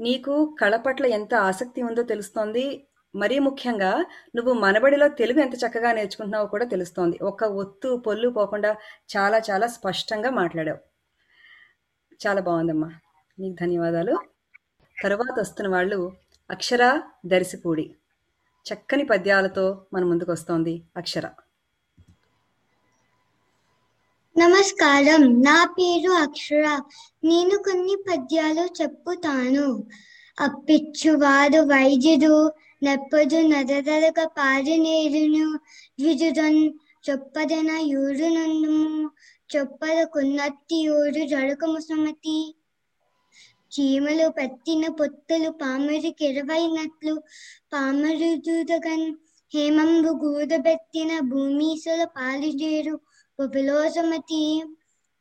నీకు 0.00 0.56
కళ 0.60 0.76
పట్ల 0.76 1.06
ఎంత 1.06 1.34
ఆసక్తి 1.34 1.82
ఉందో 1.82 2.02
తెలుస్తోంది. 2.02 2.86
మరీ 3.14 3.38
ముఖ్యంగా 3.38 4.04
నువ్వు 4.36 4.52
మనబడిలో 4.52 5.08
తెలుగు 5.08 5.40
ఎంత 5.40 5.54
చక్కగా 5.54 5.92
నేర్చుకుంటున్నావో 5.92 6.46
కూడా 6.46 6.64
తెలుస్తోంది. 6.64 7.18
ఒక్క 7.22 7.44
ఒత్తు 7.44 8.02
పొల్లు 8.06 8.28
పోకుండా 8.28 8.70
చాలా 9.16 9.38
చాలా 9.50 9.66
స్పష్టంగా 9.66 10.30
మాట్లాడావు. 10.30 10.80
చాలా 12.20 12.40
బాగుందమ్మా. 12.40 12.90
నీకు 13.38 13.56
ధన్యవాదాలు. 13.60 14.14
తరువాత 15.02 15.40
వస్తున్న 15.40 15.70
వాళ్ళు 15.70 15.98
అక్షర 16.50 16.82
దర్శిపూడి 17.26 17.86
చక్కని 18.66 19.04
పద్యాలతో 19.04 19.86
మన 19.92 20.04
ముందుకు 20.04 20.32
వస్తోంది 20.32 20.82
అక్షర. 20.96 21.26
నమస్కారం. 24.36 25.42
నా 25.42 25.64
పేరు 25.66 26.10
అక్షర. 26.10 26.66
నేను 27.24 27.56
కొన్ని 27.58 27.96
పద్యాలు 28.08 28.82
చెప్పుతాను. 28.82 29.66
అప్పిచ్చువాడు 30.40 31.58
వైద్యుడు 31.58 32.34
నెప్పదు 32.82 33.40
నదరగ 33.48 34.20
పారినేరును 34.36 35.44
ద్విజుదన్ 35.98 36.62
చొప్పదన 37.04 37.70
యూరు 37.86 38.28
నందుము 38.28 38.88
చొప్పద 39.50 39.98
కున్నత్తి 40.04 40.78
యూరు 40.82 41.22
జడకము 41.24 41.80
సుమతి. 41.80 42.36
చీమలు 43.72 44.26
పట్టిన 44.30 44.84
పొత్తులు 44.92 45.50
పామరికి 45.60 46.24
ఇరవైనట్లు 46.24 47.14
పామరుదుగన్ 47.72 49.06
హేమంబు 49.52 50.10
గూదబెట్టిన 50.22 51.20
భూమీసుల 51.30 52.04
పాలుజేరు 52.16 52.94
ఉపలోసమతి 53.38 54.42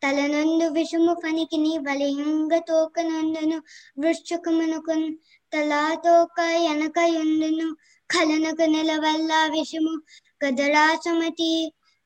తలనందు 0.03 0.67
విషము 0.71 1.13
ఫణికిని 1.15 1.73
వలయంగ 1.79 2.53
తోకనందును 2.67 3.59
వృశ్చకమునకున్ 3.99 5.07
తలాతోక 5.53 6.39
ఎనకయుండును 6.67 7.69
కలనకు 8.11 8.67
నెలవల్ల 8.67 9.33
విషము 9.51 9.95
గదరాసమతి 10.41 11.51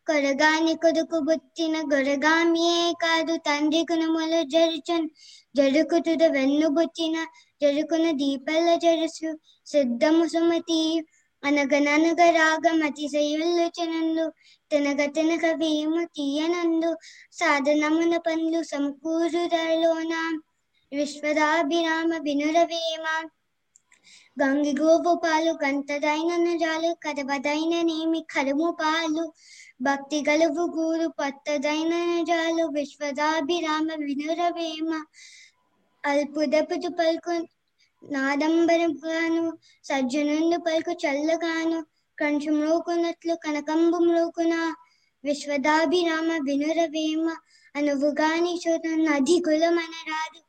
కొరగాని 0.06 0.74
కొడుకు 0.74 1.18
బుట్టిన 1.20 1.76
గొరగామియే 1.90 2.86
కాదు 3.02 3.34
తండ్రి 3.46 3.82
కునములు 3.82 4.40
జరుచున్ 4.50 5.06
జరుకుతుద 5.54 6.22
వెన్ను 6.32 6.68
బుట్టిన 6.70 7.16
జరుకున 7.60 8.06
దీపల 8.16 8.68
జరుసు 8.82 9.30
సిద్ధము 9.66 10.24
సుమతి 10.28 10.80
అనగననగ 11.44 12.22
రాగం 12.30 12.78
అతిశయుల్లు 12.82 13.66
చెనందు 13.76 14.24
తినగ 14.70 15.00
తినగ 15.08 15.46
వేము 15.56 16.02
తీయనందు 16.14 16.90
సాధనమున 17.32 18.16
పనులు 18.26 18.60
సమకూరుదలోన 18.62 20.14
విశ్వదాభిరామ 20.92 22.10
వినురవేమ 22.22 23.06
గంగి 24.36 24.72
గోవు 24.72 25.12
పాలు 25.14 25.52
గంతదైన 25.62 26.30
నజాలు 26.44 26.90
కదవదైన 27.04 27.74
నేమి 27.82 28.20
కరుము 28.30 28.68
పాలు 28.80 29.24
భక్తి 29.82 30.18
గలువు 30.28 30.64
గూరు 30.68 31.08
పత్తదైన 31.18 31.92
నజాలు 32.10 32.64
విశ్వదాభిరామ 32.72 33.88
వినురవేమ 34.00 34.90
అల్పుదపుదు 36.04 36.90
పలుకు 36.98 37.34
నాదంబరగాను 38.11 39.57
సజ్జనుండు 39.83 40.57
పలుకు 40.57 40.91
చల్లగాను 40.91 41.85
కంచు 42.17 42.51
మ్రోకునట్లు 42.51 43.35
కనకంబు 43.35 43.97
మ్రోకున 43.97 44.53
విశ్వదాభిరామ 45.23 46.31
వినురవేమ 46.43 47.25
అనువుగాని 47.75 48.61
చూడ 48.67 48.81
నది 48.87 49.39
కులమనరాదు. 49.39 50.39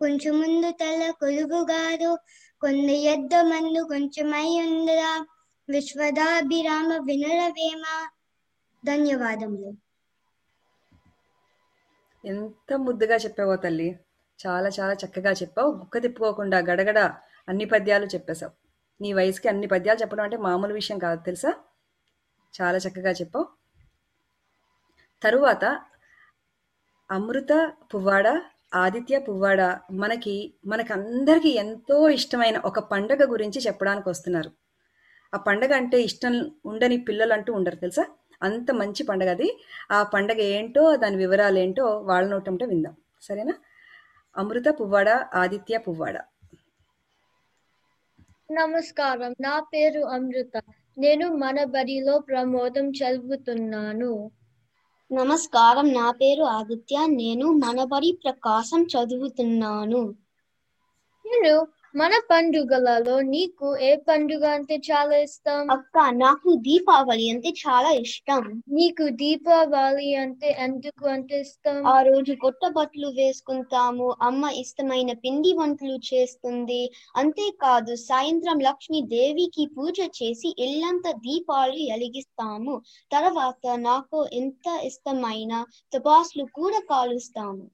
కొంచెం 0.00 0.40
ముందు 0.40 0.70
తల 0.70 1.10
కొలుగుగారు 1.10 2.18
కొంద 2.60 2.90
ఎద్ద 2.90 3.34
మందు 3.34 3.82
కొంచెమై 3.88 4.60
ఉందిరా 4.60 5.12
విశ్వదాభిరామ 5.68 6.96
వినురవేమ. 7.04 7.84
ధన్యవాదములు. 8.84 9.70
ఎంత 12.24 12.72
ముద్దుగా 12.72 13.16
చెప్పావో 13.16 13.56
తల్లి. 13.56 13.88
చాలా 14.46 14.68
చాలా 14.68 14.92
చక్కగా 14.92 15.32
చెప్పావు. 15.32 15.72
గుక్క 15.72 15.98
తిప్పుకోకుండా 15.98 16.58
గడగడ 16.58 16.98
అన్ని 17.48 17.64
పద్యాలు 17.64 18.06
చెప్పేశావు. 18.06 18.54
నీ 19.00 19.12
వయసుకి 19.12 19.48
అన్ని 19.48 19.66
పద్యాలు 19.66 19.98
చెప్పడం 19.98 20.24
అంటే 20.24 20.36
మామూలు 20.38 20.72
విషయం 20.72 20.98
కాదు 20.98 21.20
తెలుసా? 21.22 21.50
చాలా 22.54 22.78
చక్కగా 22.78 23.10
చెప్పావు. 23.10 23.46
తరువాత 25.22 25.64
అమృత 27.10 27.52
పువ్వాడ 27.94 28.26
ఆదిత్య 28.74 29.18
పువ్వాడ 29.18 29.60
మనకి 29.92 30.34
మనకందరికీ 30.66 31.48
ఎంతో 31.56 32.08
ఇష్టమైన 32.08 32.58
ఒక 32.64 32.78
పండగ 32.78 33.32
గురించి 33.32 33.60
చెప్పడానికి 33.60 34.08
వస్తున్నారు. 34.08 34.50
ఆ 35.32 35.38
పండగ 35.38 35.72
అంటే 35.76 36.02
ఇష్టం 36.02 36.34
ఉండని 36.66 36.98
పిల్లలు 36.98 37.32
అంటూ 37.32 37.52
ఉండరు 37.52 37.76
తెలుసా? 37.76 38.04
అంత 38.42 38.70
మంచి 38.72 39.02
పండగ 39.02 39.30
అది. 39.30 39.48
ఆ 39.90 40.02
పండగ 40.02 40.40
ఏంటో 40.52 40.96
దాని 40.96 41.16
వివరాలు 41.16 41.58
ఏంటో 41.58 41.86
వాళ్ళ 42.02 42.28
నోటంటే 42.28 42.66
విందాం. 42.66 42.94
సరేనా? 43.22 43.54
అమృత 44.36 44.68
పువ్వాడ 44.68 45.08
ఆదిత్య 45.34 45.78
పువ్వాడ. 45.78 46.24
నమస్కారం. 48.52 49.34
నా 49.40 49.60
పేరు 49.60 50.00
అమృత. 50.00 50.62
నేను 50.98 51.36
మన 51.36 51.64
బడిలో 51.64 52.18
ప్రమోదం 52.18 52.90
చదువుతున్నాను. 52.90 54.30
నమస్కారం. 55.12 55.92
నా 55.92 56.10
పేరు 56.10 56.42
ఆదిత్య. 56.42 57.06
నేను 57.06 57.46
మనబడి 57.46 58.18
ప్రకాశం 58.24 58.82
చదువుతున్నాను. 58.82 60.14
నేను 61.26 61.66
మన 61.94 62.12
పండుగలలో 62.30 63.20
నీకు 63.32 63.66
ఏ 63.80 63.90
పండుగ 64.06 64.44
అంటే 64.48 64.76
చాలా 64.88 65.16
ఇష్టం? 65.18 65.64
అక్క 65.68 66.04
నాకు 66.16 66.50
దీపావళి 66.58 67.26
అంటే 67.30 67.50
చాలా 67.58 67.90
ఇష్టం. 68.04 68.44
నీకు 68.68 69.04
దీపావళి 69.12 70.08
అంటే 70.14 70.48
ఎందుకు 70.58 71.04
అంటే 71.06 71.40
ఇష్టం? 71.40 71.76
ఆ 71.86 71.96
రోజు 72.02 72.34
కొత్త 72.34 72.70
బట్టలు 72.72 73.10
వేసుకుంటాము 73.18 74.06
అమ్మ 74.22 74.50
ఇష్టమైన 74.54 75.12
పిండి 75.24 75.52
వంటలు 75.52 75.98
చేస్తుంది. 76.10 76.80
అంతేకాదు 77.16 77.94
సాయంత్రం 78.06 78.58
లక్ష్మీ 78.60 79.02
దేవికి 79.12 79.66
పూజ 79.76 80.00
చేసి 80.20 80.50
ఇల్లంతా 80.58 81.12
దీపాలు 81.18 81.78
వెలిగిస్తాము. 81.92 82.76
తర్వాత 83.10 83.66
నాకు 83.82 84.20
ఎంత 84.32 84.66
ఇష్టమైన 84.84 85.52
టపాసులు 85.92 86.46
కూడా 86.52 86.80
కాలుస్తాము. 86.90 87.64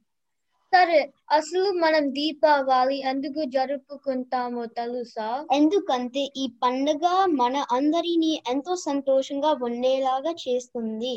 సరే 0.72 0.98
అసలు 1.30 1.70
మనం 1.80 2.04
దీపావళి 2.10 2.98
ఎందుకు 3.04 3.40
జరుపుకుంటామో 3.50 4.64
తెలుసా? 4.74 5.28
ఎందుకంటే 5.56 6.22
ఈ 6.36 6.44
పండుగ 6.62 7.04
మన 7.34 7.56
అందరినీ 7.70 8.32
ఎంతో 8.46 8.74
సంతోషంగా 8.84 9.52
ఉండేలాగా 9.62 10.32
చేస్తుంది. 10.38 11.16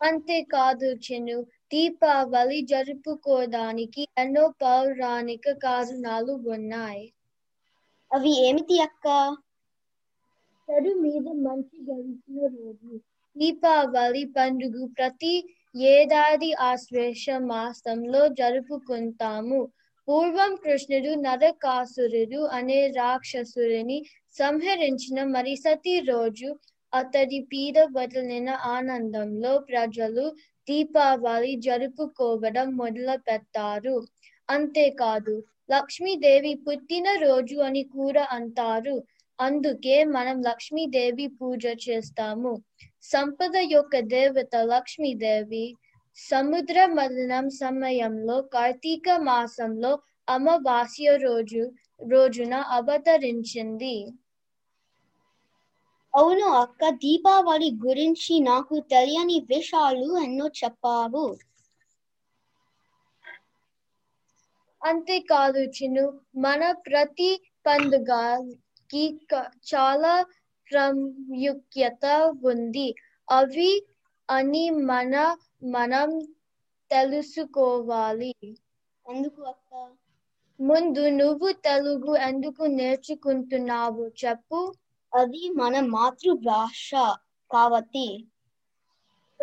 అంతేకాదు 0.00 0.88
చిన్ను 1.00 1.36
దీపావళి 1.70 2.58
జరుపుకోవడానికి 2.66 4.02
ఎన్నో 4.16 4.44
పౌరాణిక 4.60 5.56
కారణాలు 5.62 6.34
ఉన్నాయి. 6.48 7.06
అవి 8.10 8.32
ఏమిటి 8.44 8.76
అక్క? 8.80 9.06
చెడు 10.68 10.90
మీద 11.00 11.26
మంచి 11.44 11.76
గెలిచిన 11.84 12.38
రోజు 12.54 12.90
దీపావళి 13.36 14.22
పండుగ 14.34 14.76
ప్రతి 14.96 15.32
ఏడాది 15.86 16.50
ఆశ్వేష 16.66 17.24
మాసంలో 17.48 18.22
జరుపుకుంటాము. 18.38 19.60
పూర్వం 20.08 20.52
కృష్ణుడు 20.56 21.10
నరకాసురుడు 21.24 22.40
అనే 22.58 22.78
రాక్షసుడిని 22.96 23.98
సంహరించిన 24.34 25.18
మరిసతి 25.34 25.94
రోజు 26.08 26.48
అతడి 26.92 27.38
పీడ 27.50 27.76
వదిలిన 27.96 28.50
ఆనందంలో 28.76 29.52
ప్రజలు 29.70 30.24
దీపావళి 30.68 31.52
జరుపుకోవడం 31.66 32.68
మొదలు 32.76 33.16
పెట్టారు 33.28 33.96
అంతేకాదు 34.48 35.34
లక్ష్మీదేవి 35.70 36.54
పుట్టిన 36.66 37.08
రోజు 37.22 37.56
అని 37.68 37.82
కూడా 37.94 38.24
అంటారు. 38.36 38.96
అందుకే 39.38 39.96
మనం 40.14 40.36
లక్ష్మీదేవి 40.42 41.26
పూజ 41.38 41.64
చేస్తాము. 41.84 42.52
సంపద 43.04 43.56
యొక్క 43.74 44.00
దేవత 44.14 44.54
లక్ష్మీదేవి 44.72 45.66
సముద్ర 46.18 46.86
మదనం 46.92 47.46
సమయంలో 47.58 48.36
కార్తీక 48.54 49.08
మాసంలో 49.28 49.92
అమావాస్య 50.28 51.16
రోజు 51.26 51.62
రోజున 52.08 52.54
అవతరించింది. 52.78 53.96
అవును 56.14 56.46
అక్క 56.60 56.90
దీపావళి 57.02 57.70
గురించి 57.84 58.34
నాకు 58.46 58.74
తెలియని 58.92 59.38
విషయాలు 59.50 60.08
ఎన్నో 60.22 60.46
చెప్పావు. 60.60 61.24
అంతేకాదు 64.82 65.62
చిన్ను 65.76 66.04
మన 66.38 66.62
ప్రతి 66.86 67.30
పండుగకి 67.66 68.54
క- 68.94 69.50
చాలా 69.74 70.26
ప్రాముఖ్యత 70.70 72.06
ఉంది. 72.44 72.94
అవి 73.30 73.86
అని 74.30 74.70
మన 74.70 75.36
మనం 75.62 76.20
తెలుసుకోవాలి. 76.90 78.34
ఎందుకు 79.08 79.42
అక్క? 79.42 79.88
ముందు 80.60 81.08
నువ్వు 81.08 81.52
తెలుగు 81.52 82.16
ఎందుకు 82.16 82.62
నేర్చుకుంటున్నావు 82.62 84.10
చెప్పు. 84.24 84.74
అది 85.16 85.50
మన 85.50 85.80
మాతృభాష 85.80 86.90
కాబట్టి. 87.52 88.26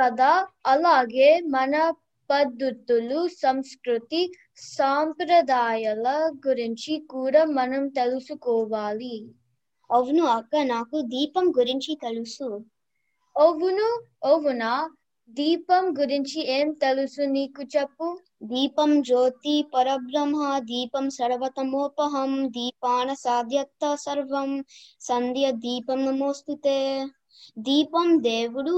కదా 0.01 0.47
అలాగే 0.65 1.39
మన 1.39 1.93
పద్ధతులు 2.29 3.19
సంస్కృతి 3.41 4.21
సాంప్రదాయాల 4.69 6.07
గురించి 6.47 6.93
కూడా 7.09 7.41
మనం 7.53 7.83
తెలుసుకోవాలి. 7.95 9.15
అవును 9.89 10.23
అక్క 10.31 10.55
నాకు 10.67 10.97
దీపం 11.07 11.47
గురించి 11.57 11.93
తెలుసు. 12.01 12.47
అవును 13.35 13.87
అవునా? 14.25 14.73
దీపం 15.29 15.83
గురించి 15.99 16.39
ఏం 16.49 16.67
తెలుసు 16.75 17.21
నీకు 17.29 17.61
చెప్పు? 17.75 18.07
దీపం 18.43 18.91
జ్యోతి 19.01 19.55
పరబ్రహ్మ 19.73 20.39
దీపం 20.65 21.05
సర్వతమోపహం 21.09 22.31
దీపాన 22.49 23.09
సాధ్యత 23.23 23.95
సర్వం 23.97 24.51
సంధ్య 25.01 25.45
దీపం 25.65 26.05
నమోస్తుతే. 26.05 26.77
దీపం 27.57 28.07
దేవుడు 28.23 28.75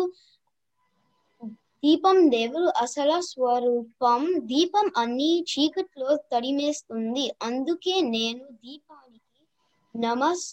దీపం 1.84 2.18
దేవుడు 2.30 2.70
అసల 2.84 3.12
స్వరూపం. 3.28 4.22
దీపం 4.46 4.88
అన్ని 4.98 5.32
చీకట్లో 5.52 6.10
తడిమేస్తుంది. 6.32 7.26
అందుకే 7.42 7.96
నేను 8.10 8.46
దీపానికి 8.62 9.42
నమస్ 9.96 10.48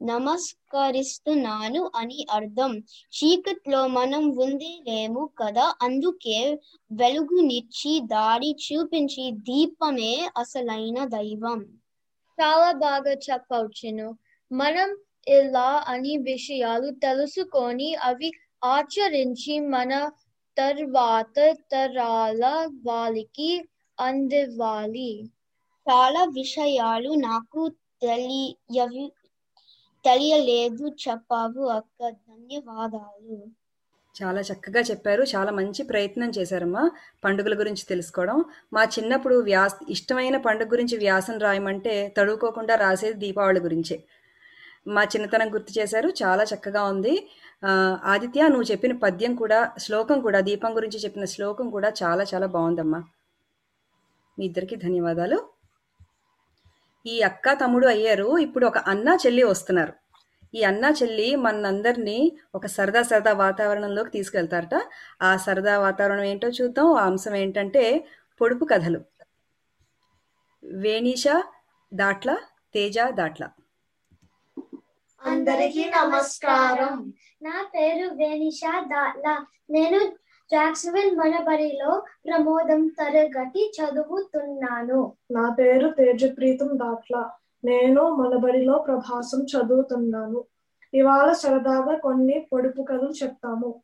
నమస్కరిస్తున్నాను 0.00 1.80
అని 1.96 2.18
అర్థం. 2.30 2.72
చీకట్లో 3.12 3.80
మనం 3.96 4.24
ఉందేలేము 4.38 5.22
కదా. 5.40 5.66
అందుకే 5.86 6.38
వెలుగునిచ్చి 6.90 7.92
దారి 8.12 8.50
చూపించి 8.64 9.24
దీపమే 9.48 10.12
అసలైన 10.36 10.98
దైవం. 11.14 11.60
చాలా 12.38 12.70
బాగా 12.82 13.12
చెప్పవచ్చును 13.26 14.08
మనం 14.50 14.88
ఇలా 15.30 15.70
అన్ని 15.92 16.14
విషయాలు 16.28 16.88
తెలుసుకొని 17.02 17.88
అవి 18.08 18.28
ఆచరించి 18.68 19.54
మన 19.74 19.92
తర్వాత 20.58 21.36
తరాల 21.72 22.44
వాళ్ళకి 22.86 23.50
అందివ్వాలి. 23.98 25.10
చాలా 25.86 26.24
విషయాలు 26.24 27.10
నాకు 27.18 27.68
తెలియవి 28.02 29.12
తెలియలేదు 30.04 30.88
చెప్పావు 31.08 31.64
అక్క. 31.68 32.08
ధన్యవాదాలు. 32.08 33.38
చాలా 34.16 34.40
చక్కగా 34.40 34.80
చెప్పారు. 34.80 35.22
చాలా 35.22 35.52
మంచి 35.52 35.82
ప్రయత్నం 35.82 36.30
చేశారమ్మా 36.30 36.84
పండుగల 37.24 37.58
గురించి 37.58 37.84
తెలుసుకోవడం. 37.88 38.38
మా 38.72 38.84
చిన్నప్పుడు 38.84 39.36
వ్యాస్ 39.42 39.76
ఇష్టమైన 39.88 40.36
పండుగ 40.36 40.72
గురించి 40.72 40.96
వ్యాసం 40.98 41.38
రాయమంటే 41.38 42.14
తడువుకోకుండా 42.16 42.74
రాసేది 42.74 43.18
దీపావళి 43.24 43.60
గురించే. 43.60 43.96
మా 44.86 45.04
చిన్నతనం 45.04 45.54
గుర్తు 45.54 45.78
చేశారు. 45.78 46.08
చాలా 46.22 46.44
చక్కగా 46.44 46.84
ఉంది. 46.84 47.14
ఆదిత్య 48.04 48.48
నువ్వు 48.48 48.62
చెప్పిన 48.62 48.92
పద్యం 48.96 49.34
కూడా 49.34 49.72
శ్లోకం 49.78 50.20
కూడా 50.20 50.40
దీపం 50.40 50.76
గురించి 50.76 50.98
చెప్పిన 50.98 51.24
శ్లోకం 51.24 51.70
కూడా 51.70 51.92
చాలా 52.02 52.24
చాలా 52.34 52.46
బాగుందమ్మా. 52.46 53.02
మీ 54.38 54.44
ఇద్దరికి 54.44 54.76
ధన్యవాదాలు. 54.76 55.38
ఈ 57.06 57.20
అక్క 57.20 57.52
తమ్ముడు 57.52 57.86
అయ్యారు 57.86 58.38
ఇప్పుడు 58.38 58.66
ఒక 58.66 58.78
అన్న 58.78 59.18
చెల్లి 59.26 59.42
వస్తున్నారు. 59.42 59.92
ఈ 60.54 60.62
అన్న 60.62 60.84
చెల్లి 61.02 61.36
మనందరినీ 61.36 62.32
ఒక 62.54 62.66
సరదా 62.66 63.02
సరదా 63.02 63.32
వాతావరణంలోకి 63.32 64.10
తీసుకెళ్తారట. 64.10 64.82
ఆ 65.22 65.36
సరదా 65.36 65.78
వాతావరణం 65.78 66.24
ఏంటో 66.24 66.48
చూద్దాం. 66.48 66.92
ఆ 66.92 67.06
అంశం 67.06 67.34
ఏంటంటే 67.34 68.06
పొడుపు 68.40 68.64
కథలు. 68.64 69.00
వేణీష 70.64 71.24
దాట్ల 71.94 72.36
తేజ 72.74 72.98
దాట్ల. 73.10 73.48
అందరికీ 75.26 75.84
నమస్కారం. 75.84 77.12
నా 77.42 77.66
పేరు 77.74 78.14
వేణిషా 78.14 78.80
దాట్ల 78.80 79.44
నేను 79.70 79.98
జాక్సవిల్ 80.52 81.16
మనబడిలో 81.16 82.02
ప్రమోదం 82.24 82.86
తరగతి 82.88 83.72
చదువుతున్నాను. 83.80 85.12
నా 85.30 85.54
పేరు 85.58 85.88
తేజప్రీతం 85.88 86.68
దాట్ల. 86.72 87.30
నేను 87.64 88.14
మనబడిలో 88.14 88.78
ప్రభాసం 88.78 89.42
చదువుతున్నాను. 89.42 90.44
ఇవాళ 90.94 91.32
సరదాగా 91.32 91.98
కొన్ని 91.98 92.48
పొడుపు 92.52 92.82
కథలు 92.82 93.12
చెప్తాము. 93.22 93.82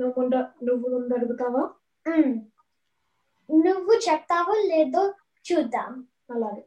నువ్వు 0.00 0.24
నువ్వు 0.64 0.98
ముందు 0.98 1.14
అడుగుతావా. 1.14 1.70
నువ్వు 3.50 3.92
చెప్తావో 4.10 4.52
లేదో 4.52 5.14
చూద్దాం. 5.52 6.06
అలాగే. 6.30 6.64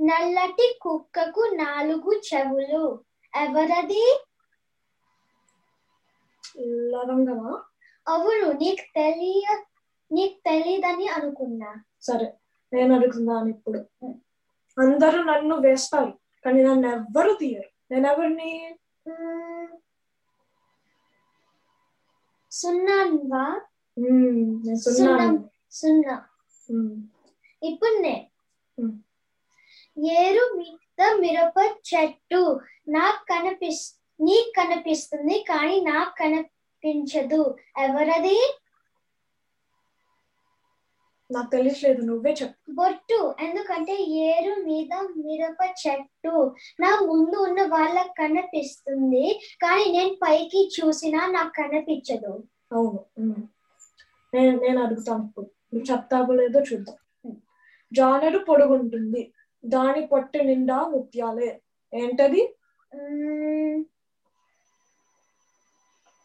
నల్లటి 0.00 0.78
కుక్కకు 0.82 1.40
నాలుగు 1.40 2.20
చెవులు. 2.34 3.04
ఎవరది? 3.34 4.02
లవంగమా? 6.92 7.52
అవును 8.06 8.48
నీకు 8.52 8.84
తెలియ 8.94 9.46
నీకు 10.10 10.36
తెలియదని 10.44 11.06
అనుకున్నా. 11.08 11.70
సరే 12.02 12.26
నేను 12.72 12.94
అడుగుతున్నాను 12.94 13.48
ఇప్పుడు. 13.48 13.80
అందరూ 14.76 15.18
నన్ను 15.22 15.56
వేస్తారు 15.60 16.12
కానీ 16.44 16.62
నన్ను 16.62 16.88
ఎవ్వరు 16.88 17.32
తీయరు. 17.34 17.70
నేను 17.90 18.06
ఎవరిని? 18.06 18.50
మ్. 19.06 19.70
సున్నాన్వా? 22.52 23.44
సున్నా 24.84 26.14
మ్మ్, 26.68 26.94
ఇప్పుడు 27.62 27.96
నే. 27.98 28.14
ఏరు 30.18 30.44
మిరప 30.98 31.54
చెట్టు 31.94 32.60
నాకు 32.88 33.24
కనిపిస్ 33.24 34.00
నీకు 34.20 34.52
కనిపిస్తుంది 34.56 35.44
కానీ 35.48 35.80
నాకు 35.80 36.14
కనిపించదు. 36.18 37.56
ఎవరది? 37.78 38.58
నాకు 41.30 41.50
తెలియట్లేదు 41.50 42.02
నువ్వే 42.02 42.32
చెప్పు. 42.42 42.72
బొట్టు. 42.72 43.34
ఎందుకంటే 43.40 44.02
ఏరు 44.02 44.54
మీద 44.54 44.94
మిరప 45.16 45.56
చెట్టు 45.64 46.54
నా 46.80 46.88
ముందు 46.88 47.36
ఉన్న 47.36 47.62
వాళ్ళకి 47.62 48.14
కనిపిస్తుంది 48.18 49.40
కానీ 49.62 49.84
నేను 49.84 50.14
పైకి 50.14 50.68
చూసినా 50.80 51.26
నాకు 51.26 51.52
కనిపించదు. 51.62 52.44
అవును. 52.72 53.04
నేను 54.34 54.58
నేను 54.58 54.82
అడుగుతాను 54.82 55.24
ఇప్పుడు. 55.24 55.46
నువ్వు 55.74 55.92
చెప్తావో 55.92 56.32
లేదో 56.32 56.60
చూద్దాం. 56.60 56.96
జానెడు 57.92 58.38
పొడుగుంటుంది. 58.38 59.33
దాని 59.64 60.06
పొట్టు 60.06 60.38
నిండా 60.38 60.80
ముత్యాలే. 60.88 61.60
ఏంటది. 61.94 62.54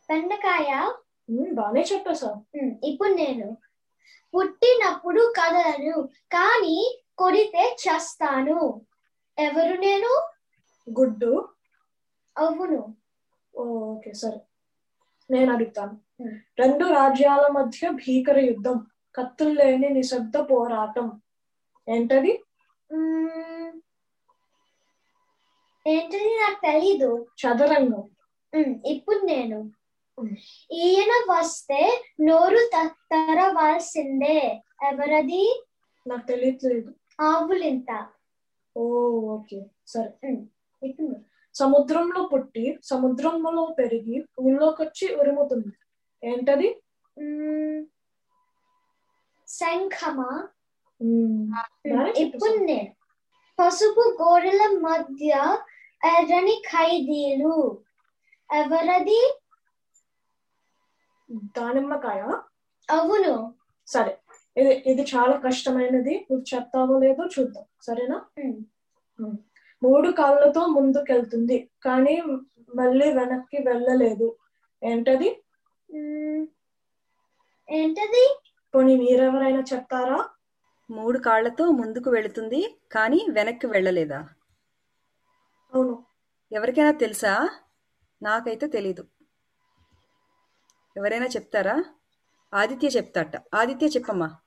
బెండకాయ. 0.10 0.94
బానే 1.54 1.82
చెప్పేశావు 1.82 2.36
మ్మ్. 2.36 2.76
ఇప్పుడు 2.84 3.14
నేను 3.14 3.58
పుట్టినప్పుడు 4.36 5.34
కదలను 5.38 6.08
కానీ 6.08 7.02
కొడితే 7.18 7.76
చేస్తాను. 7.80 8.86
ఎవరు 9.40 9.76
నేను? 9.76 10.30
గుడ్డు. 11.00 11.50
అవును. 12.38 12.96
ఓకే 13.56 14.14
సరే. 14.14 14.40
నేను 15.32 15.54
అడుగుతాను. 15.54 16.00
రెండు 16.60 16.86
రాజ్యాల 16.86 17.48
మధ్య 17.52 17.90
భీకర 17.90 18.40
యుద్ధం 18.40 18.88
కత్తులు 19.16 19.54
లేని 19.54 19.90
నిశ్శబ్ద 19.90 20.38
పోరాటం. 20.38 21.22
ఏంటది. 21.90 22.44
ఏంటది? 25.88 26.38
నాకు 26.42 26.60
తెలీదు. 26.64 27.28
చదరంగం. 27.38 28.10
మ్మ్. 28.56 28.88
ఇప్పుడు 28.88 29.20
నేను. 29.20 29.60
మ్మ్. 30.20 30.36
ఈయన 30.72 31.32
వస్తే 31.32 32.04
నోరు 32.22 32.70
తెరవాల్సిందే. 32.88 34.62
ఎవరది? 34.84 35.64
నాకు 36.08 36.28
తెలియట్లేదు. 36.28 36.94
ఆవులింత. 37.22 38.08
ఓ 38.78 38.82
ఓకే. 39.10 39.66
సరే. 39.88 40.30
ఇప్పుడు. 40.84 41.16
సముద్రంలో 41.54 42.30
పుట్టి 42.34 42.80
సముద్రంలో 42.84 43.76
పెరిగి 43.80 44.26
ఊళ్ళోకొచ్చి 44.40 45.16
ఉరుముతుంది. 45.16 45.76
ఏంటది. 46.28 46.82
శంఖమా? 49.48 50.48
ఇప్పుడు. 52.18 52.54
నేను 52.60 52.96
పసుపు 53.60 54.18
గోడల 54.22 54.62
మధ్య 54.82 55.58
ఎర్రని 56.06 56.62
ఖైదీలు. 56.66 57.82
ఎవరది? 58.54 59.40
దానిమ్మకాయ? 61.32 62.22
అవును. 62.90 63.54
సరే. 63.88 64.18
ఇది 64.58 64.74
ఇది 64.86 65.02
చాలా 65.02 65.38
కష్టమైనది. 65.38 66.28
నువ్వు 66.32 66.56
చెప్తావో 66.56 67.00
లేదో 67.00 67.30
చూద్దాం. 67.40 67.64
సరేనా. 67.82 68.18
మూడు 69.84 70.10
కాళ్ళతో 70.12 70.66
ముందుకెళ్తుంది 70.68 71.72
కానీ 71.86 72.22
మళ్ళీ 72.76 73.14
వెనక్కి 73.14 73.58
వెళ్ళలేదు. 73.58 74.36
ఏంటది. 74.84 75.30
ఏంటది? 77.70 78.40
పోనీ 78.76 78.96
మీరెవరైనా 78.98 79.64
చెప్తారా? 79.74 80.30
మూడు 80.90 81.20
కాళ్ళతో 81.20 81.72
ముందుకు 81.72 82.10
వెళుతుంది 82.10 82.80
కానీ 82.92 83.28
వెనక్కి 83.32 83.68
వెళ్ళలేదా? 83.68 84.30
అవును. 85.76 86.06
ఎవరికైనా 86.52 86.92
తెలుసా? 86.92 87.50
నాకైతే 88.22 88.68
తెలీదు. 88.68 89.08
ఎవరైనా 90.98 91.26
చెప్తారా? 91.26 91.86
ఆదిత్య 92.54 92.88
చెప్తాట. 92.88 93.56
ఆదిత్య 93.56 93.88
చెప్పమ్మా. 93.88 94.38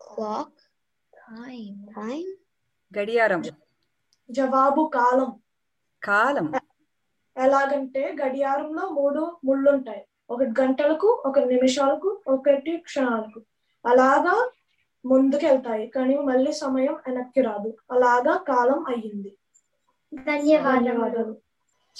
క్లాక్ 0.00 0.60
టైం 1.14 1.86
గడియారం. 2.98 3.42
జవాబు 4.30 4.90
కాలం. 4.94 5.40
కాలం. 6.02 6.52
ఎలాగంటే 7.36 8.16
గడియారంలో 8.24 8.88
మూడు 8.88 9.40
ముళ్ళుంటాయి. 9.44 10.08
ఒకటి 10.30 10.60
గంటలకు 10.60 11.22
ఒకటి 11.26 11.46
నిమిషాలకు 11.46 12.20
ఒకటి 12.28 12.76
క్షణాలకు. 12.76 13.42
అలాగా 13.88 14.50
ముందుకెళ్తాయి 15.04 15.86
కానీ 15.88 16.16
మళ్ళీ 16.18 16.52
సమయం 16.52 16.94
వెనక్కి 16.94 17.40
రాదు. 17.40 17.76
అలాగా 17.92 18.36
కాలం 18.36 18.84
అయ్యింది. 18.88 19.36
ధన్యవాదాలు 20.14 21.36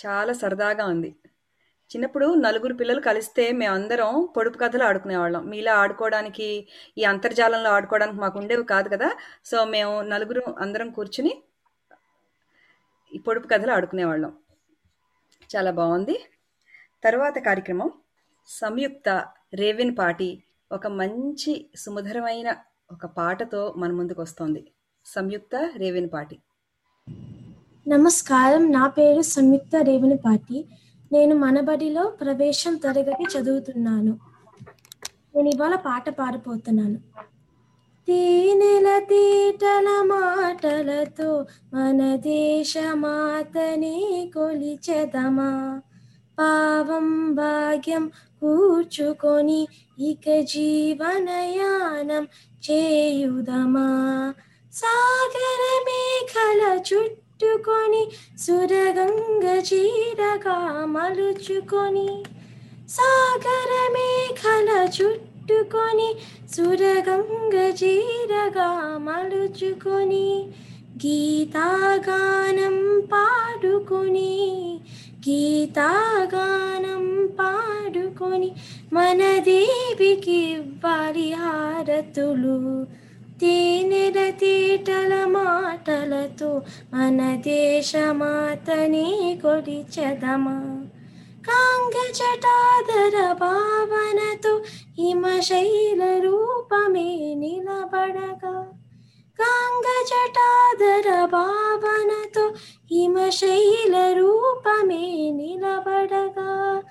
చాలా 0.06 0.32
సరదాగా 0.32 0.86
ఉంది. 0.86 1.16
చిన్నప్పుడు 1.90 2.34
నలుగురు 2.34 2.74
పిల్లలు 2.74 3.00
కలిస్తే 3.00 3.52
మేమందరం 3.52 4.28
పొడుపు 4.36 4.58
కథలు 4.58 4.84
ఆడుకునేవాళ్ళం. 4.84 5.46
మీలా 5.46 5.74
ఆడుకోవడానికి 5.74 6.68
ఈ 6.98 7.04
అంతర్జాలంలో 7.04 7.70
ఆడుకోవడానికి 7.70 8.18
మాకు 8.18 8.38
ఉండేవి 8.38 8.64
కాదు 8.64 8.88
కదా. 8.88 9.16
సో 9.44 9.64
మేము 9.64 10.02
నలుగురు 10.02 10.42
అందరం 10.58 10.90
కూర్చుని 10.90 11.42
ఈ 13.14 13.18
పొడుపు 13.18 13.48
కథలు 13.48 13.72
ఆడుకునేవాళ్ళం. 13.72 14.36
చాలా 15.56 15.70
బాగుంది. 15.70 16.24
తర్వాత 17.04 17.38
కార్యక్రమం. 17.38 17.90
సంయుక్త 18.46 19.26
రేవిన్ 19.54 19.96
పాటి 19.98 20.42
ఒక 20.72 20.86
మంచి 20.86 21.70
సుమధురమైన 21.76 22.56
ఒక 22.92 23.06
పాటతో 23.06 23.74
మన 23.76 23.92
ముందుకు 23.92 24.22
వస్తోంది 24.22 24.66
సంయుక్త 25.04 25.70
రేవిన్ 25.76 26.08
పాటి. 26.14 26.38
నమస్కారం. 27.88 28.72
నా 28.72 28.88
పేరు 28.88 29.22
సంయుక్త 29.22 29.76
రేవణిపాటి 29.76 30.64
నేను 31.12 31.34
మనబడిలో 31.34 32.04
ప్రవేశం 32.20 32.76
తరగతి 32.76 33.38
చదువుతున్నాను. 33.38 34.18
నేను 35.36 35.48
ఇవాళ 35.48 35.74
పాట 35.74 36.10
పాడిపోతున్నాను 36.10 36.98
తేనెల 38.08 38.98
తీటల 38.98 39.88
మాటలతో 40.02 41.46
మన 41.74 42.16
దేశ 42.16 42.74
మాతని 42.94 44.30
కొలిచెదమా? 44.34 45.82
పావం 46.38 47.34
భాగ్యం 47.34 48.10
కూర్చుకొని 48.42 49.60
ఇక 50.02 50.26
జీవనయానం 50.52 52.24
చేయుదమా? 52.62 53.88
సాగర 54.72 55.62
మేఘల 55.86 56.62
చుట్టుకొని 56.88 58.02
సురగంగ 58.38 59.44
చీరగా 59.68 60.56
మలుచుకొని 60.86 62.08
సాగర 62.88 63.72
మేఘల 63.88 64.68
చుట్టుకొని 64.96 66.08
సురగంగ 66.54 67.56
చీరగా 67.80 68.68
మలుచుకొని 68.98 70.26
గీతాగానం 71.02 72.76
పాడుకొని 73.12 74.32
గీతాగానం 75.28 77.32
పాడుకొని 77.40 78.52
మన 78.92 79.38
దేవికి 79.38 80.30
ఇవ్వాలి 80.30 81.32
హారతులు 81.32 82.86
తేనెల 83.40 84.30
తీటల 84.30 85.24
మాటలతో 85.24 86.62
మన 86.94 87.36
దేశమాతని 87.36 89.38
కొలిచెదమా. 89.42 90.84
కాంగజటాదర 91.46 93.32
భావనతో 93.32 94.60
హిమశైల 94.98 96.18
రూపమే 96.18 97.34
నిలబడగా. 97.34 98.79
కాంగ 99.38 99.86
భావనతో 101.24 102.48
హిమశైల 102.90 104.14
రూపమే 104.18 105.30
నిలబడగా. 105.30 106.82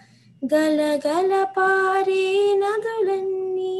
గలగల 0.54 1.44
పారే 1.44 2.54
నదులన్నీ 2.58 3.76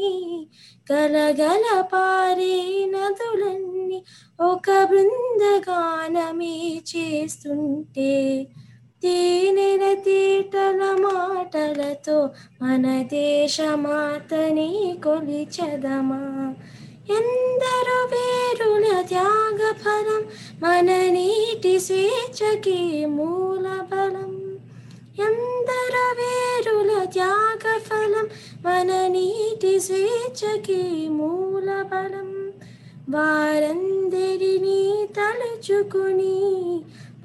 గలగల 0.92 1.80
పారే 1.80 2.86
నదులన్నీ 2.88 4.04
ఒక 4.40 4.84
బృందగానమే 4.84 6.82
చేస్తుంటే 6.90 8.46
తేనెల 9.02 9.94
తీటల 9.94 10.80
మాటలతో 11.00 12.30
మన 12.62 13.02
దేశమాతని 13.02 14.98
కొలిచదమా? 15.04 16.54
ఎందరో 17.10 17.98
వేరుల 18.12 18.86
త్యాగ 19.08 19.60
ఫలం 19.80 20.22
మన 20.62 20.90
నీటి 21.12 21.74
స్వేచ్ఛకి 21.86 22.78
మూల 23.14 23.66
బలం 23.90 24.32
ఎందరో 25.20 26.06
వేరుల 26.20 26.92
త్యాగ 27.12 27.64
ఫలం 27.86 28.26
మన 28.64 28.90
నీటి 29.08 29.74
స్వేచ్ఛకి 29.80 30.82
మూల 31.18 31.68
బలం 31.92 32.30
వారందరినీ 33.14 34.80
తలుచుకుని 35.16 36.36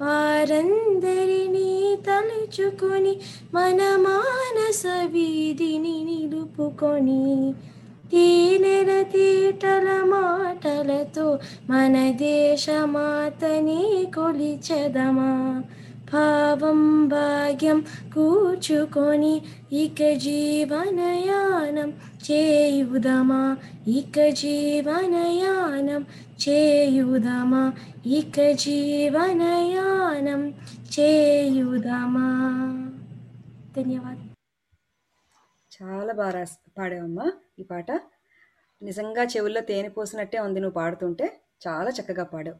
వారందరినీ 0.00 1.70
తలుచుకొని 2.06 3.14
మన 3.54 3.82
మానస 4.02 4.82
వీధిని 5.12 5.96
నిలుపుకొని 6.04 7.22
తీనెల 8.10 9.02
తీటల 9.02 10.04
మాటలతో 10.04 11.38
మన 11.70 12.10
దేశమాతని 12.10 14.10
కొలిచెదమా 14.14 15.62
భావం 16.12 17.08
భాగ్యం 17.08 17.84
కూర్చుకొని 18.14 19.42
ఇక 19.72 20.16
జీవనయానం 20.16 21.92
చేయుదమా? 22.30 23.56
ఇక 23.88 24.28
జీవనయానం 24.28 26.06
చేయుదమా? 26.48 27.72
ఇక 28.06 28.50
జీవనయానం 28.50 30.54
చేయుదమా? 31.00 32.28
ధన్యవాదాలు. 33.76 34.36
చాలా 35.82 36.12
బాగా 36.12 36.30
రాస్ 36.30 36.58
పాడావమ్మా. 36.78 37.32
ఈ 37.58 37.62
పాట. 37.62 37.90
నిజంగా 38.82 39.22
చెవుల్లో 39.24 39.60
తేనె 39.60 39.88
పోసినట్టే 39.88 40.38
ఉంది 40.38 40.60
నువ్వు 40.60 40.74
పాడుతుంటే. 40.74 41.40
చాలా 41.66 41.90
చక్కగా 41.90 42.24
పాడావు 42.24 42.58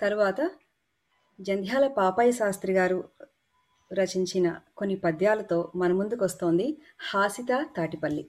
తరువాత 0.00 0.50
జంధ్యాల 1.40 1.86
పాపాయి 1.88 2.32
శాస్త్రి 2.32 2.72
గారు 2.72 3.08
రచించిన 3.92 4.60
కొన్ని 4.76 4.96
పద్యాలతో 4.96 5.72
మన 5.76 5.92
ముందుకు 5.92 6.24
వస్తోంది 6.24 6.78
హాసిత 7.00 7.66
తాటిపల్లి. 7.76 8.26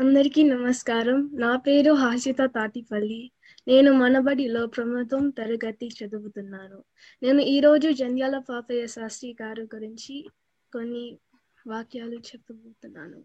అందరికీ 0.00 0.42
నమస్కారం. 0.42 1.30
నా 1.32 1.56
పేరు 1.56 1.92
హాసిత 1.92 2.36
తాటిపల్లి. 2.44 3.30
నేను 3.68 3.92
మనబడిలో 3.92 4.66
ప్రమోదం 4.66 5.30
తరగతి 5.30 5.88
చదువుతున్నాను. 5.88 6.84
నేను 7.22 7.40
ఈరోజు 7.40 7.88
జంధ్యాల 7.90 8.38
పాపయ్య 8.38 8.86
శాస్త్రి 8.86 9.36
గారు 9.42 9.62
గురించి 9.62 10.30
కొన్ని 10.72 11.18
వాక్యాలు 11.66 12.14
చెప్పబోతున్నాను 12.14 13.24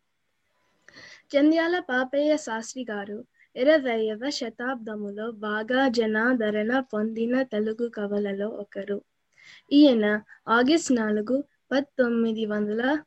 జంధ్యాల 1.34 1.80
పాపయ్య 1.80 2.38
శాస్త్రి 2.38 2.86
గారు 2.92 3.26
ఇరవైవ 3.56 4.30
శతాబ్దములో 4.30 5.32
బాగా 5.32 5.88
జనాదరణ 5.88 6.80
పొందిన 6.80 7.44
తెలుగు 7.44 7.90
కవులలో 7.90 8.48
ఒకరు. 8.50 9.02
ఈయన 9.72 10.22
ఆగస్ట్ 10.48 10.96
నాలుగు 10.96 11.44
పంతొమ్మిది 11.72 12.46
వందల 12.46 13.04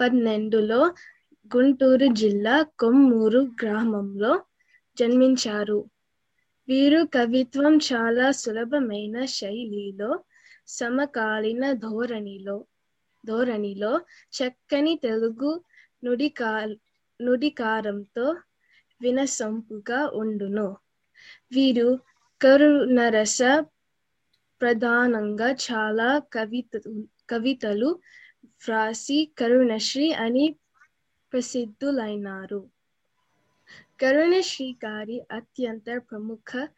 పన్నెండులో 0.00 0.94
గుంటూరు 1.56 2.06
జిల్లా 2.06 2.62
కొమ్మూరు 2.62 3.38
గ్రామంలో 3.62 4.42
జన్మించారు. 4.98 5.90
వీరు 6.68 7.08
కవిత్వం 7.14 7.76
చాలా 7.76 8.30
సులభమైన 8.30 9.24
శైలిలో 9.24 10.24
సమకాలీన 10.68 11.72
ధోరణిలో 11.72 12.66
ధోరణిలో 13.26 14.00
చక్కని 14.32 15.00
తెలుగు 15.02 15.64
నుడికా 16.04 16.76
నుడికారంతో 17.20 18.36
వినసొంపుగా 19.02 20.06
ఉండును. 20.08 20.76
వీరు 21.52 21.98
కరుణరస 22.42 23.38
ప్రధానంగా 24.60 25.50
చాలా 25.50 26.18
కవిత 26.18 26.80
కవితలు 27.30 28.00
వ్రాసి 28.44 29.32
కరుణశ్రీ 29.38 30.12
అని 30.12 30.56
ప్రసిద్ధులైనారు. 31.32 32.70
కరుణశ్రీ 34.00 34.76
గారి 34.84 35.22
అత్యంత 35.32 35.84
ప్రముఖ 36.10 36.68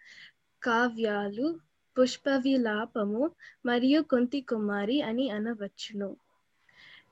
కావ్యాలు 0.62 1.60
పుష్ప 1.98 2.28
విలాపము 2.28 3.30
మరియు 3.66 4.00
కుంతి 4.02 4.40
కుమారి 4.40 5.02
అని 5.02 5.30
అనవచ్చును. 5.30 6.16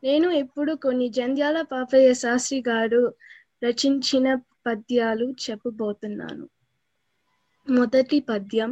నేను 0.02 0.28
ఇప్పుడు 0.42 0.72
కొన్ని 0.74 1.06
జంధ్యాల 1.08 1.58
పాపయ్య 1.72 2.10
శాస్త్రి 2.14 2.58
గారు 2.68 3.02
రచించిన 3.64 4.26
పద్యాలు 4.66 5.26
చెప్పబోతున్నాను. 5.44 6.44
మొదటి 7.66 8.18
పద్యం 8.20 8.70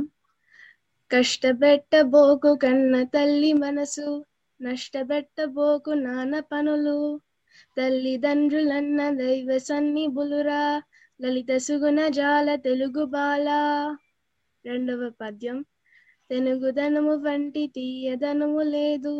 కష్టపెట్టబోకు 1.11 2.51
కన్న 2.57 2.95
తల్లి 3.15 3.53
మనసు 3.63 4.07
నష్టపెట్టబోకు 4.61 5.93
నాన్న 6.05 6.41
పనులు 6.51 6.99
తల్లిదండ్రులన్న 7.77 9.01
దైవ 9.21 9.59
సన్నిబులురా 9.59 10.63
లలిత 11.21 11.53
సుగుణ 11.59 12.01
జాల 12.09 12.49
తెలుగు 12.67 13.05
బాల. 13.15 13.49
రెండవ 14.65 15.03
పద్యం 15.21 15.59
తెలుగుదనము 16.31 17.15
వంటి 17.25 17.65
తీయదనము 17.75 18.63
లేదు 18.75 19.15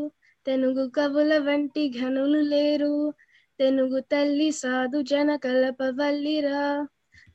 తెనుగు 0.47 0.89
కవుల 0.89 1.39
వంటి 1.39 1.89
ఘనులు 2.01 2.39
లేరు. 2.39 3.15
తెనుగు 3.59 4.01
తల్లి 4.01 4.51
సాధు 4.53 5.03
జన 5.03 5.37
కలపవల్లిరా 5.37 6.87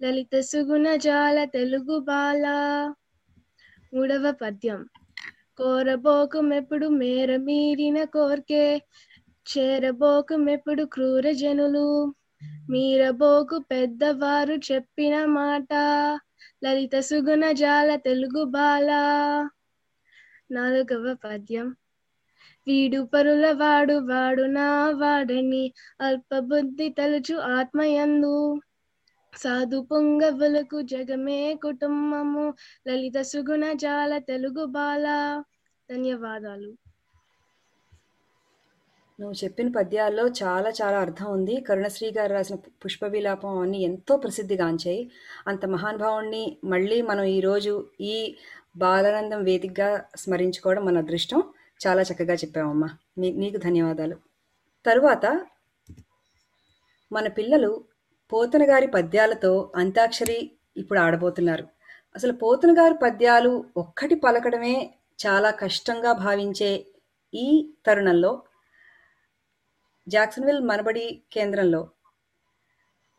లలిత 0.04 0.40
సుగుణ 0.40 0.96
జాల 0.96 1.44
తెలుగు 1.46 2.00
బాల. 2.00 2.46
మూడవ 3.94 4.32
పద్యం. 4.32 4.80
కోరబోకుమెప్పుడు 5.58 6.88
మేర 6.88 7.38
మీరిన 7.38 8.04
కోర్కే. 8.04 8.66
చేరబోకుమెప్పుడు 9.46 10.84
క్రూర 10.84 11.32
జనులు. 11.32 11.88
మీరబోకు 12.70 13.60
పెద్దవారు 13.72 14.54
చెప్పిన 14.72 15.26
మాట. 15.26 15.72
లలిత 16.64 17.00
సుగుణ 17.00 17.52
జాల 17.52 17.96
తెలుగు 17.96 18.44
బాల. 18.44 18.90
నాలుగవ 20.52 21.16
పద్యం. 21.24 21.68
వీడు 22.68 23.08
పరుల 23.14 23.52
వాడు 23.52 23.94
వాడు 23.94 24.42
నా 24.42 24.90
వాడని 24.90 25.74
అల్ప 26.02 26.38
బుద్ధి 26.40 26.90
తలుచు 26.90 27.36
ఆత్మయందు. 27.36 28.62
సాధు 29.38 29.88
పొంగవులకు 29.92 30.82
జగమే 30.82 31.56
కుటుంబము 31.56 32.54
లలిత 32.88 33.22
సుగుణ 33.22 33.74
జాల 33.74 34.18
తెలుగు 34.18 34.66
బాల. 34.66 35.06
ధన్యవాదాలు. 35.90 36.72
నువ్వు 39.20 39.44
చెప్పిన 39.44 39.68
పద్యాల్లో 39.68 40.28
చాలా 40.28 40.70
చాలా 40.70 41.00
అర్థం 41.00 41.32
ఉంది. 41.32 41.62
కరుణశ్రీ 41.62 42.12
గారు 42.12 42.34
రాసిన 42.34 42.56
పుష్ప 42.56 43.06
విలాపం 43.06 43.58
అన్ని 43.60 43.82
ఎంతో 43.82 44.18
ప్రసిద్ధిగాంచాయి. 44.18 45.12
అంత 45.48 45.66
మహానుభావుణ్ణి 45.66 46.58
మళ్ళీ 46.64 47.02
మనం 47.02 47.24
ఈరోజు 47.24 47.88
ఈ 48.02 48.36
బాలానందం 48.78 49.44
వేదికగా 49.44 50.06
స్మరించుకోవడం 50.16 50.86
మన 50.86 50.98
అదృష్టం. 50.98 51.44
చాలా 51.88 52.02
చక్కగా 52.02 52.34
చెప్పావమ్మా. 52.34 52.90
నీ 53.18 53.32
నీకు 53.32 53.58
ధన్యవాదాలు. 53.58 54.16
తరువాత 54.86 55.26
మన 57.12 57.28
పిల్లలు 57.28 57.84
పోతన 58.34 58.70
గారి 58.70 58.88
పద్యాలతో 58.88 59.72
అంతాక్షరి 59.76 60.52
ఇప్పుడు 60.78 61.00
ఆడబోతున్నారు. 61.00 61.68
అసలు 62.16 62.32
పోతన 62.32 62.72
గారి 62.72 62.94
పద్యాలు 62.94 63.66
ఒక్కటి 63.78 64.16
పలకడమే 64.16 64.94
చాలా 65.28 65.52
కష్టంగా 65.52 66.12
భావించే 66.12 66.86
ఈ 67.34 67.74
తరుణంలో 67.86 68.44
జాక్సన్విల్ 70.08 70.60
మనబడి 70.60 71.24
కేంద్రంలో 71.32 71.90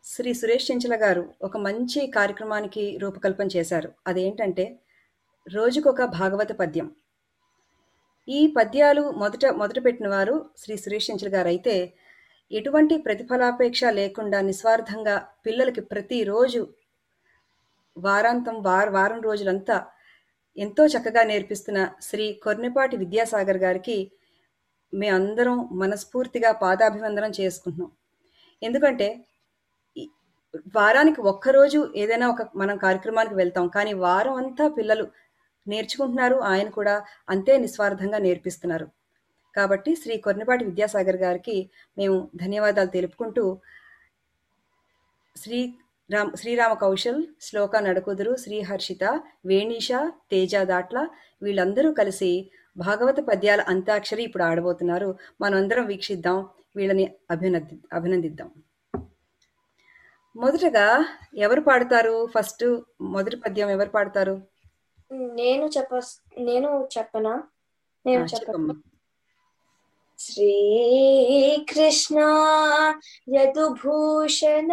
శ్రీ 0.03 0.33
సురేష్ 0.33 0.71
చెంచల 0.71 1.01
గారు 1.01 1.33
ఒక 1.41 1.57
మంచి 1.57 2.07
కార్యక్రమానికి 2.07 2.97
రూపకల్పన 2.97 3.47
చేశారు. 3.55 3.91
అదేంటంటే 4.07 4.79
రోజుకొక 5.53 6.01
భాగవత 6.03 6.51
పద్యం. 6.51 6.95
ఈ 8.27 8.39
పద్యాలు 8.57 9.01
మొదట 9.21 9.45
మొదట 9.53 9.79
పెట్టిన 9.85 10.07
వారు 10.07 10.35
శ్రీ 10.57 10.75
సురేష్ 10.77 11.09
చంచల్ 11.11 11.33
గారు 11.33 11.47
అయితే 11.47 11.75
ఎటువంటి 12.51 12.95
ప్రతిఫలాపేక్ష 12.97 13.83
లేకుండా 13.99 14.39
నిస్వార్థంగా 14.41 15.15
పిల్లలకి 15.45 15.81
ప్రతిరోజు 15.81 16.61
వారాంతం 17.97 18.55
వార 18.63 18.87
వారం 18.89 19.19
రోజులంతా 19.21 19.77
ఎంతో 20.57 20.83
చక్కగా 20.87 21.23
నేర్పిస్తున్న 21.23 21.79
శ్రీ 22.01 22.25
కొర్నిపాటి 22.43 22.95
విద్యాసాగర్ 22.97 23.57
గారికి 23.57 23.97
మేమందరం 24.93 25.57
మనస్ఫూర్తిగా 25.71 26.51
పాదాభివందనం 26.63 27.31
చేసుకుంటున్నాం. 27.39 27.89
ఎందుకంటే 28.61 29.07
వారానికి 30.75 31.21
ఒక్కరోజు 31.21 31.79
ఏదైనా 31.95 32.27
ఒక 32.29 32.41
మనం 32.55 32.75
కార్యక్రమానికి 32.77 33.35
వెళ్తాం 33.35 33.65
కానీ 33.67 33.93
వారం 34.05 34.35
అంతా 34.35 34.65
పిల్లలు 34.67 35.05
నేర్చుకుంటున్నారు. 35.67 36.35
ఆయన 36.35 36.69
కూడా 36.69 37.05
అంతే 37.29 37.57
నిస్వార్థంగా 37.57 38.17
నేర్పిస్తున్నారు. 38.17 38.87
కాబట్టి 39.55 39.95
శ్రీ 39.95 40.17
కొర్నిపాటి 40.17 40.65
విద్యాసాగర్ 40.65 41.15
గారికి 41.15 41.69
మేము 41.97 42.29
ధన్యవాదాలు 42.35 42.87
తెలుపుకుంటూ 42.87 43.59
శ్రీ 45.37 45.73
రామ్ 46.11 46.35
శ్రీరామ 46.35 46.73
కౌశల్ 46.73 47.25
శ్లోక 47.41 47.75
నడకుదురు 47.75 48.35
శ్రీ 48.35 48.61
హర్షిత 48.61 49.03
వేణీష 49.45 49.91
తేజ 50.31 50.55
దాట్ల 50.55 51.07
వీళ్ళందరూ 51.41 51.93
కలిసి 51.93 52.51
భాగవత 52.77 53.19
పద్యాల 53.19 53.61
అంత్యాక్షరి 53.61 54.23
ఇప్పుడు 54.23 54.43
ఆడబోతున్నారు. 54.43 55.17
మనందరం 55.41 55.85
వీక్షిద్దాం. 55.85 56.49
వీళ్ళని 56.75 57.15
అభినంది 57.31 57.79
అభినందిద్దాం. 57.93 58.51
మొదటగా 60.35 61.05
ఎవరు 61.35 61.61
పాడతారు? 61.61 62.25
ఫస్ట్ 62.25 62.65
మొదటి 63.01 63.35
పద్యం 63.35 63.69
ఎవరు 63.69 63.89
పాడతారు? 63.89 64.54
నేను 65.37 65.67
చెప్ప 65.67 65.99
నేను 66.39 66.69
చెప్పనా? 66.95 67.33
నేను 68.05 68.25
చెప్పను 68.33 68.75
శ్రీకృష్ణ 70.19 72.17
యదుభూషణ 73.35 74.71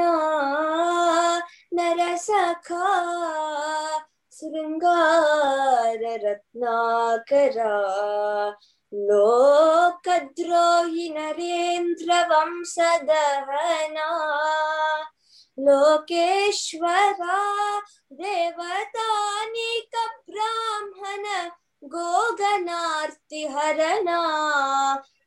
నరసఖా 1.74 2.84
శృంగారరత్నాకరా 6.02 7.72
లోకద్రోహి 9.02 11.06
నరేంద్ర 11.16 12.10
వంశదహనా 12.30 14.08
లోకేశ్వరా 15.58 17.38
దేవతానిక 18.12 19.94
బ్రాహ్మణ 20.28 21.26
గోగనార్తిహరణ 21.94 22.58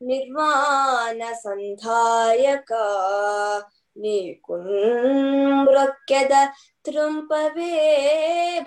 నిర్మాణ 0.02 1.20
సంధాయక 1.44 2.72
నీకుమ్రొక్కెద 3.98 4.74
త్రుంపవే 6.86 7.76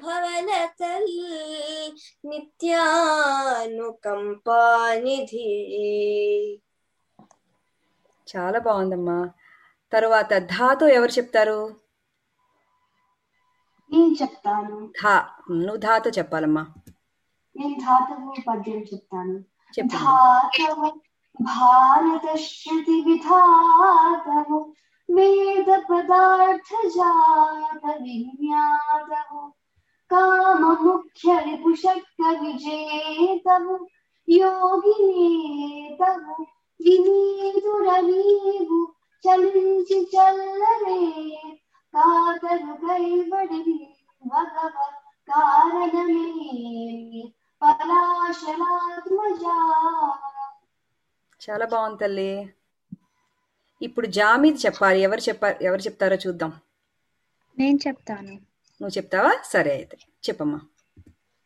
భవనతల్ 0.03 1.13
నిత్యానుకంపానిధి 2.25 3.11
చాలా 8.29 8.59
బాగుందమ్మా. 8.59 9.19
తరువాత 9.93 10.35
ధాతో 10.35 10.89
ఎవరు 10.89 11.11
చెప్తారు? 11.11 11.77
నేను 13.93 14.17
చెప్తాను. 14.23 14.93
ధా 15.03 15.29
నువ్వు 15.51 15.77
ధాతో 15.77 16.11
చెప్పాలమ్మా. 16.11 16.67
నేను 17.57 17.75
ధాతువు 17.75 18.35
పద్యం 18.49 18.81
చెప్తాను. 18.81 19.45
చెప్పు 19.75 19.97
ధాతవు 19.97 21.01
భారత 21.43 22.37
శృతి 22.37 23.01
విధాతవు 23.01 24.75
వేద 25.11 25.65
పదార్థ 25.65 26.87
జాత 26.87 28.03
విజ్ఞాతవు 28.03 29.53
కామ 30.11 30.77
ముఖ్య 30.81 31.39
రిపుషక్క 31.39 32.29
విజేతవు 32.29 33.89
యోగినేతవు 34.29 36.47
వినీతురనీవు 36.81 38.98
చలించి 39.25 40.05
చల్లలే 40.05 41.41
కాతరు 41.95 42.75
కైవడి 42.75 43.95
భగవ 44.27 44.93
కారణమేమి 45.29 47.33
పరాశరాత్మజా. 47.63 49.57
చాలా 51.41 51.67
బాగుంది 51.67 51.99
తల్లి. 51.99 52.49
ఇప్పుడు 53.83 54.07
జా 54.07 54.37
మీద 54.37 54.55
చెప్పాలి. 54.67 55.01
ఎవరు 55.01 55.21
చెప్పారు 55.21 55.63
ఎవరు 55.63 55.81
చెప్తారో 55.81 56.17
చూద్దాం. 56.17 56.61
నేను 57.59 57.79
చెప్తాను. 57.87 58.41
నువ్వు 58.81 58.89
చెప్తావా? 58.89 59.37
సరే 59.45 59.73
అయితే. 59.73 59.99
చెప్పమ్మా. 60.29 60.61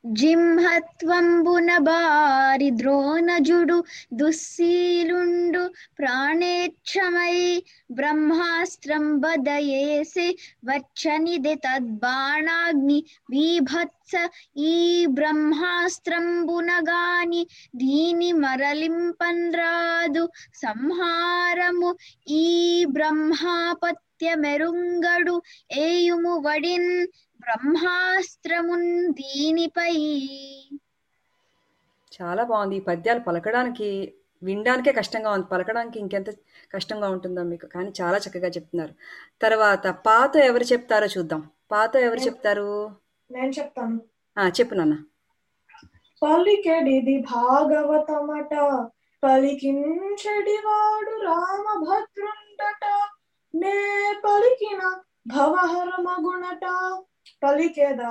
జింహత్వంబున 0.03 1.79
బారి 1.79 2.71
ద్రోణజుడు 2.77 3.83
దుశ్శీలుండు 4.13 5.69
ప్రాణేచ్ఛమై 5.97 7.61
బ్రహ్మాస్త్రం 7.91 9.19
బదయేసి 9.19 10.37
వచ్చనిది 10.63 11.59
తద్బాణాగ్ని 11.65 13.03
బీభత్స 13.29 14.15
ఈ 14.67 15.05
బ్రహ్మాస్త్రంబునగాని 15.17 17.47
దీని 17.75 18.31
మరలింపన్రాదు 18.39 20.29
సంహారము 20.63 21.97
ఈ 22.37 22.85
బ్రహ్మాపత్యమెరుంగడు 22.97 25.41
ఏయుము 25.81 26.43
వడిన్ 26.43 27.07
బ్రహ్మాస్త్రమున్ 27.42 29.12
దీనిపై. 29.12 29.92
చాలా 32.22 32.44
బాగుంది. 32.44 32.76
ఈ 32.76 32.80
పద్యాలు 32.80 33.20
పలకడానికి 33.20 34.14
వినడానికే 34.42 34.92
కష్టంగా 34.92 35.30
ఉంది. 35.30 35.46
పలకడానికి 35.46 35.98
ఇంకెంత 35.98 36.30
కష్టంగా 36.74 37.08
ఉంటుందో 37.08 37.42
మీకు. 37.42 37.66
కానీ 37.66 37.92
చాలా 38.02 38.18
చక్కగా 38.18 38.48
చెప్తున్నారు. 38.48 38.94
తర్వాత 39.42 39.86
పాత 39.86 40.36
ఎవరు 40.36 40.64
చెప్తారో 40.64 41.06
చూద్దాం. 41.06 41.50
పాత 41.70 41.96
ఎవరు 41.96 42.18
చెప్తారు? 42.18 42.90
నేను 43.30 43.50
చెప్తాను. 43.50 44.00
ఆ 44.38 44.48
చెప్పు 44.48 44.74
నాన్న. 44.74 44.94
పలికెడిది 46.22 47.18
భాగవతమట. 47.18 48.54
పలికించెడివాడు 49.24 51.22
రామభద్రుండట. 51.22 52.84
నే 53.54 53.76
పలికిన 54.24 55.00
భవహరమగుణట 55.26 56.64
పలికెదా? 57.42 58.10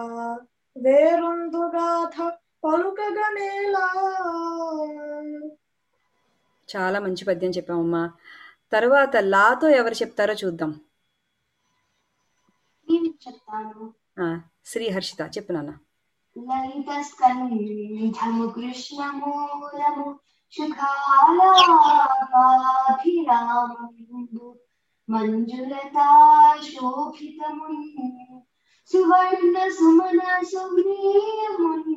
వేరొందుగాథ 0.77 2.33
పలుకగనేలా 2.63 3.85
చాలా 6.75 6.99
మంచి 6.99 7.25
పద్యం 7.25 7.51
చెప్పామమ్మా 7.51 8.11
తర్వాత 8.73 9.15
లాతో 9.17 9.69
ఎవరు 9.69 9.93
చెప్తారో 9.93 10.33
చూద్దాం. 10.33 10.71
శ్రీ 14.65 14.89
హర్షిత 14.89 15.21
చెప్పు 15.37 15.51
నాన్న. 15.51 15.71
లలిత 16.37 17.01
స్కంధము 17.01 18.47
కృష్ణమూలము 18.47 20.19
మంజులతా 25.09 26.07
శోభితమున్ 26.63 28.41
సువర్ణ 28.91 29.69
సుమన 29.69 30.43
సుగ్రీయమున్ 30.43 31.95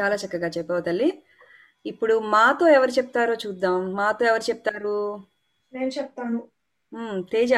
చాలా 0.01 0.15
చక్కగా 0.15 0.49
చెప్పావు 0.49 0.81
తల్లి. 0.81 1.23
ఇప్పుడు 1.87 2.19
మాతో 2.19 2.69
ఎవరు 2.69 2.91
చెప్తారో 2.91 3.35
చూద్దాం. 3.35 3.93
మాతో 3.93 4.27
ఎవరు 4.27 4.43
చెప్తారు? 4.43 5.23
నేను 5.73 5.87
చెప్తాను. 5.87 6.54
తేజ 7.33 7.53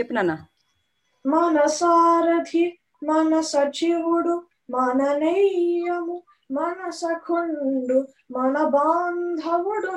చెప్పు 0.00 0.12
నాన్న. 0.12 0.46
మన 1.26 1.66
సారథి 1.66 2.78
మన 3.04 3.40
సచివుడు 3.40 4.46
మన 4.70 5.12
నెయ్యము 5.14 6.22
మన 6.50 6.90
సఖుండు 6.90 8.08
మన 8.30 8.62
బాంధవుడు 8.62 9.90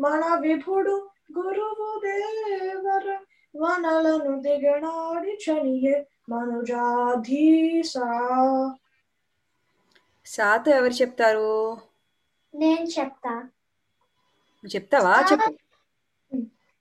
మన 0.00 0.38
విభుడు 0.40 1.10
గురువు 1.38 2.00
దేవర 2.04 3.18
వనలను 3.56 4.40
దిగనాడి 4.40 5.38
చనియే 5.50 6.06
మనుజాధీసా. 6.28 8.04
సాతో 10.26 10.70
ఎవరు 10.70 10.92
చెప్తారు? 10.92 11.78
నేను 12.54 12.84
చెప్తా. 12.84 13.30
నువ్వు 13.30 14.74
చెప్తావా? 14.74 15.24
చెప్పు. 15.32 15.65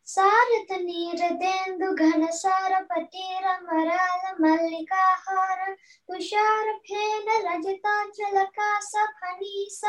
సారత 0.07 0.71
నీరదేందు 0.79 1.95
ఘనసార 1.95 2.73
పటీర 2.83 3.45
మరాల 3.63 4.23
మల్లికాహార 4.41 5.59
తుషార 6.09 6.71
ఫేన 6.79 7.27
రజతాచల 7.47 8.43
కాస 8.57 8.91
ఫణీస 9.15 9.81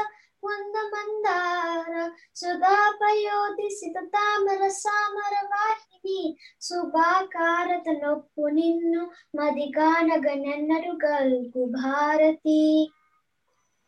కుంద 0.43 0.77
మందార 0.95 1.93
సుధాపయోధి 2.37 3.69
సిత 3.71 3.99
తామర 4.07 4.69
సామర 4.69 5.35
వాహిని 5.47 6.21
సుభాకారత 6.63 7.89
నొప్పు 8.03 8.49
నిన్ను 8.49 9.03
మదిగానగనెన్నడు 9.37 10.93
గల్గు 11.05 11.65
భారతి. 11.77 12.61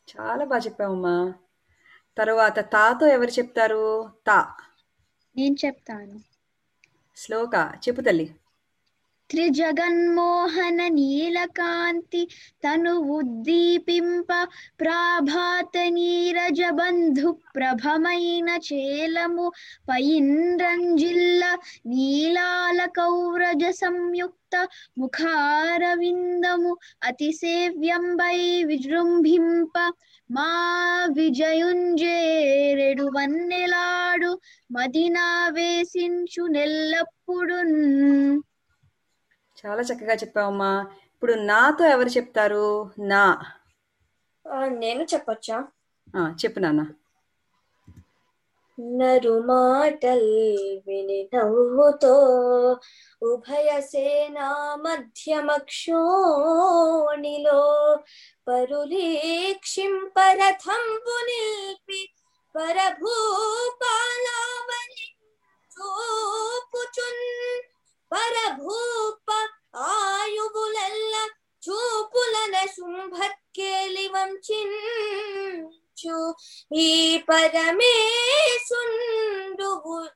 చాలా 0.09 0.45
బాగా 0.45 0.65
చెప్పావమ్మా 0.65 1.17
తరువాత 2.17 2.59
తాతో 2.73 3.07
ఎవరు 3.07 3.31
చెప్తారు? 3.31 3.85
తా. 4.27 4.39
నేను 5.39 5.57
చెప్తాను? 5.57 6.17
శ్లోక 7.17 7.55
చెప్పు 7.83 8.03
తల్లి. 8.03 8.27
త్రిజగన్మోహన 9.31 10.89
నీలకాంతి 10.89 12.23
తను 12.65 12.93
ఉద్దీపింప 13.09 14.31
ప్రాభాత 14.81 15.77
నీరజ 15.89 16.63
బంధు 16.71 17.31
ప్రభమైన 17.57 18.49
చేలము 18.69 19.47
పైన్రంజిల్ల 19.89 21.43
నీలాల 21.87 22.85
కౌరజ 22.99 23.65
సంయుక్త 23.75 24.55
ముఖారవిందము 24.99 26.73
అతిసేవ్యంబై 27.03 28.39
విజృంభింప 28.65 29.77
మా 30.31 31.09
విజయుంజేరెడు 31.17 33.03
వన్నెలాడు 33.03 34.41
మదినావేశించు 34.73 36.47
నెల్లప్పుడున్. 36.47 38.43
చాలా 39.67 39.83
చక్కగా 39.83 40.15
చెప్పావమ్మా. 40.15 40.87
ఇప్పుడు 41.15 41.33
నాతో 41.33 41.85
ఎవరు 41.85 42.09
చెప్తారు? 42.09 42.91
నా. 42.99 43.41
నేను 44.67 45.03
చెప్పొచ్చా? 45.03 45.65
ఆ, 46.17 46.35
చెప్పు 46.45 46.59
నాన్న. 46.61 46.87
నరు 48.79 49.35
మాటల్ 49.47 50.29
విని 50.87 51.21
నవ్వుతో 51.33 52.13
ఉభయ 53.23 53.71
సేనా 53.89 54.49
మధ్యమక్షోణిలో 54.85 56.03
పరులీక్షింపరథంబు 58.49 58.77
నిల్పి 61.29 62.01
పరభూపాలావలి 62.55 63.89
చూపుచున్ 65.73 67.27
పరభూప 68.11 69.29
ఆయువులల్ల 69.89 71.15
చూపులన 71.63 72.57
శుంభత్కేలి 72.77 74.07
వంచించు 75.99 76.17
ఈ 76.77 76.87
పరమేశుండు 77.29 77.71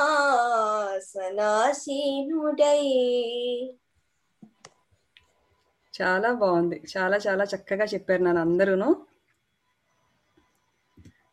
చాలా 5.94 6.30
బాగుంది. 6.32 6.76
చాలా 6.92 7.16
చాలా 7.16 7.44
చక్కగా 7.44 7.84
చెప్పారు 7.84 8.22
నన్ను 8.22 8.40
అందరూను. 8.40 8.88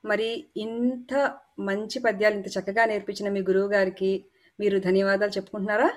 మరి 0.05 0.29
ఇంత 0.57 1.13
మంచి 1.59 1.99
పద్యాలు 1.99 2.35
ఇంత 2.35 2.49
చక్కగా 2.57 2.85
నేర్పించిన 2.85 3.29
మీ 3.29 3.41
గురువు 3.41 3.69
గారికి 3.73 4.11
మీరు 4.59 4.77
ధన్యవాదాలు 4.79 5.31
చెప్పుకుంటున్నారా? 5.31 5.89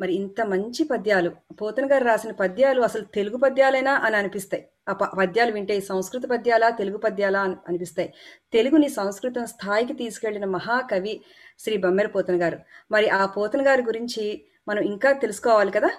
మరి 0.00 0.14
ఇంత 0.14 0.40
మంచి 0.40 0.84
పద్యాలు. 0.84 1.30
పోతన 1.52 1.92
గారు 1.92 2.04
రాసిన 2.04 2.30
పద్యాలు 2.30 2.82
అసలు 2.82 3.04
తెలుగు 3.04 3.36
పద్యాలేనా 3.36 3.92
అని 3.92 4.16
అనిపిస్తాయి. 4.16 4.68
ఆ 4.88 4.92
ప- 4.92 5.18
పద్యాలు 5.18 5.52
వింటే 5.52 5.80
సంస్కృత 5.80 6.22
పద్యాలా 6.30 6.70
తెలుగు 6.70 6.96
పద్యాలా 6.96 7.40
అని 7.40 7.56
అనిపిస్తాయి. 7.68 8.14
తెలుగుని 8.52 8.88
సంస్కృతం 8.88 9.46
స్థాయికి 9.46 9.92
తీసుకెళ్ళిన 9.92 10.44
మహాకవి 10.44 11.20
శ్రీ 11.58 11.76
బమ్మెర 11.76 12.06
పోతన 12.06 12.42
గారు. 12.42 12.58
మరి 12.90 13.08
ఆ 13.08 13.26
పోతన 13.26 13.66
గారి 13.66 13.82
గురించి 13.82 14.44
మనం 14.68 14.82
ఇంకా 14.82 15.12
తెలుసుకోవాలి 15.12 15.70
కదా? 15.70 15.90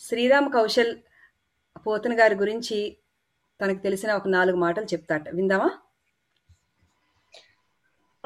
శ్రీరామ్ 0.00 0.52
కౌశల్ 0.52 0.96
పోతన 1.86 2.20
గారి 2.20 2.34
గురించి 2.34 2.96
తనకు 3.60 3.78
తెలిసిన 3.78 4.14
ఒక 4.14 4.28
నాలుగు 4.28 4.56
మాటలు 4.56 4.84
చెప్తాట. 4.84 5.28
విందామా? 5.28 5.70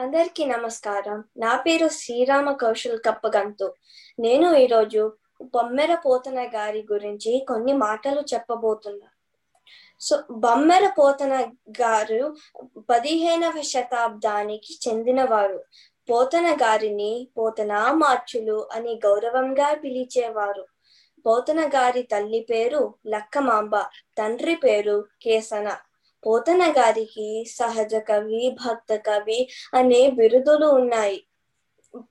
అందరికీ 0.01 0.45
నమస్కారం. 0.45 1.25
నా 1.37 1.57
పేరు 1.57 1.89
శ్రీరామ 1.89 2.53
కౌశల్ 2.53 2.99
కప్పగంతు. 3.07 3.75
నేను 4.19 4.55
ఈరోజు 4.55 5.13
బొమ్మెర 5.43 5.95
పోతన 5.95 6.41
గారి 6.55 6.87
గురించి 6.93 7.45
కొన్ని 7.49 7.73
మాటలు 7.73 8.21
చెప్పబోతున్నా. 8.35 9.09
సో 10.01 10.23
బొమ్మెర 10.31 10.93
పోతన 10.99 11.35
గారు 11.83 12.37
పదిహేనవ 12.91 13.63
శతాబ్దానికి 13.63 14.79
చెందినవారు. 14.89 15.65
పోతన 16.11 16.57
గారిని 16.63 17.29
పోతన 17.39 17.73
మార్చులు 17.91 18.69
అని 18.73 19.01
గౌరవంగా 19.07 19.75
పిలిచేవారు. 19.75 20.65
పోతన 21.27 21.69
గారి 21.69 22.03
తల్లి 22.03 22.47
పేరు 22.51 22.95
లక్కమాంబ 23.07 23.77
తండ్రి 24.19 24.55
పేరు 24.55 25.07
కేసన. 25.23 25.77
పోతన 26.29 26.71
గారికి 26.71 27.45
సహజ 27.45 27.95
కవి 27.95 28.57
భక్త 28.67 28.95
కవి 28.95 29.49
అనే 29.75 30.11
బిరుదులు 30.11 30.67
ఉన్నాయి. 30.67 31.25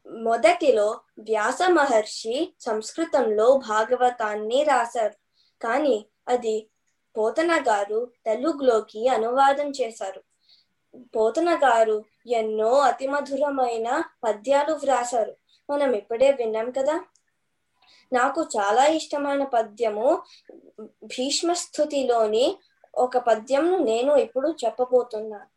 మొదటిలో 0.07 0.99
వ్యాస 1.19 1.59
మహర్షి 1.69 2.53
సంస్కృతంలో 2.59 3.57
భాగవతాన్ని 3.57 4.63
రాశారు. 4.63 5.13
కానీ 5.63 6.05
అది 6.27 6.69
పోతన 7.17 7.63
గారు 7.67 8.11
తెలుగులోకి 8.25 9.07
అనువాదం 9.07 9.71
చేశారు. 9.81 10.23
పోతన 11.15 11.55
గారు 11.55 12.05
ఎన్నో 12.27 12.73
అతి 12.79 13.07
మధురమైన 13.07 14.03
పద్యాలు 14.23 14.73
వ్రాసారు 14.73 15.35
మనం 15.69 15.93
ఇప్పుడే 15.93 16.31
విన్నాం 16.31 16.71
కదా. 16.71 17.03
నాకు 18.13 18.41
చాలా 18.41 18.85
ఇష్టమైన 18.85 19.43
పద్యము 19.43 20.23
భీష్మస్థుతిలోని 21.03 22.57
ఒక 22.97 23.17
పద్యంను 23.27 23.77
నేను 23.83 24.13
ఇప్పుడు 24.17 24.49
చెప్పబోతున్నాను 24.61 25.49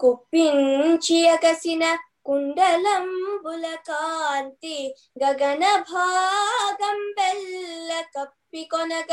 కుప్పించి 0.00 1.18
అగసిన 1.28 1.84
కుండలంబుల 2.22 3.66
కాంతి 3.86 4.78
గగన 5.22 5.64
భాగం 5.90 7.00
బెల్ల 7.16 7.90
కప్పి 8.14 8.62
కొనగ 8.70 9.12